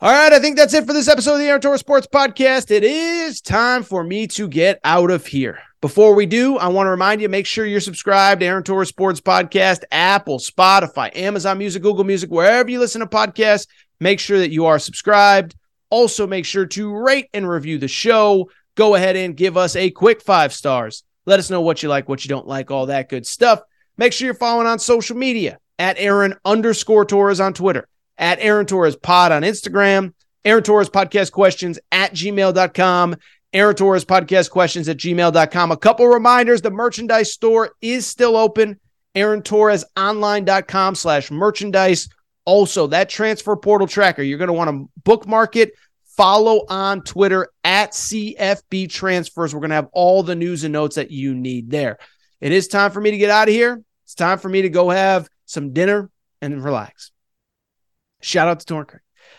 [0.00, 2.72] All right, I think that's it for this episode of the Aaron Torres Sports Podcast.
[2.72, 5.60] It is time for me to get out of here.
[5.80, 8.88] Before we do, I want to remind you make sure you're subscribed to Aaron Torres
[8.88, 13.68] Sports Podcast, Apple, Spotify, Amazon Music, Google Music, wherever you listen to podcasts.
[14.00, 15.54] Make sure that you are subscribed.
[15.88, 18.50] Also, make sure to rate and review the show.
[18.74, 21.04] Go ahead and give us a quick five stars.
[21.26, 23.62] Let us know what you like, what you don't like, all that good stuff.
[23.96, 27.88] Make sure you're following on social media at Aaron underscore Torres on Twitter,
[28.18, 33.16] at Aaron Torres Pod on Instagram, Aaron Torres Podcast Questions at gmail.com,
[33.52, 35.72] Aaron Torres Podcast Questions at gmail.com.
[35.72, 38.80] A couple reminders the merchandise store is still open.
[39.14, 42.08] Aaron Torres online.com slash merchandise.
[42.44, 45.72] Also, that transfer portal tracker, you're going to want to bookmark it.
[46.16, 49.54] Follow on Twitter at CFB Transfers.
[49.54, 51.98] We're going to have all the news and notes that you need there.
[52.40, 53.82] It is time for me to get out of here.
[54.04, 56.10] It's time for me to go have some dinner
[56.42, 57.12] and relax.
[58.20, 58.86] Shout out to Torn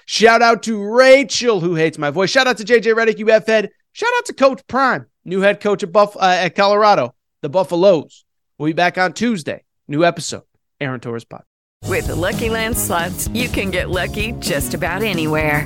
[0.06, 2.30] Shout out to Rachel, who hates my voice.
[2.30, 3.70] Shout out to JJ Redick, UF head.
[3.92, 8.26] Shout out to Coach Prime, new head coach at Buff uh, at Colorado, the Buffaloes.
[8.58, 9.64] We'll be back on Tuesday.
[9.88, 10.44] New episode,
[10.82, 11.44] Aaron Torres Pod.
[11.88, 15.66] With the Lucky Land slots, you can get lucky just about anywhere.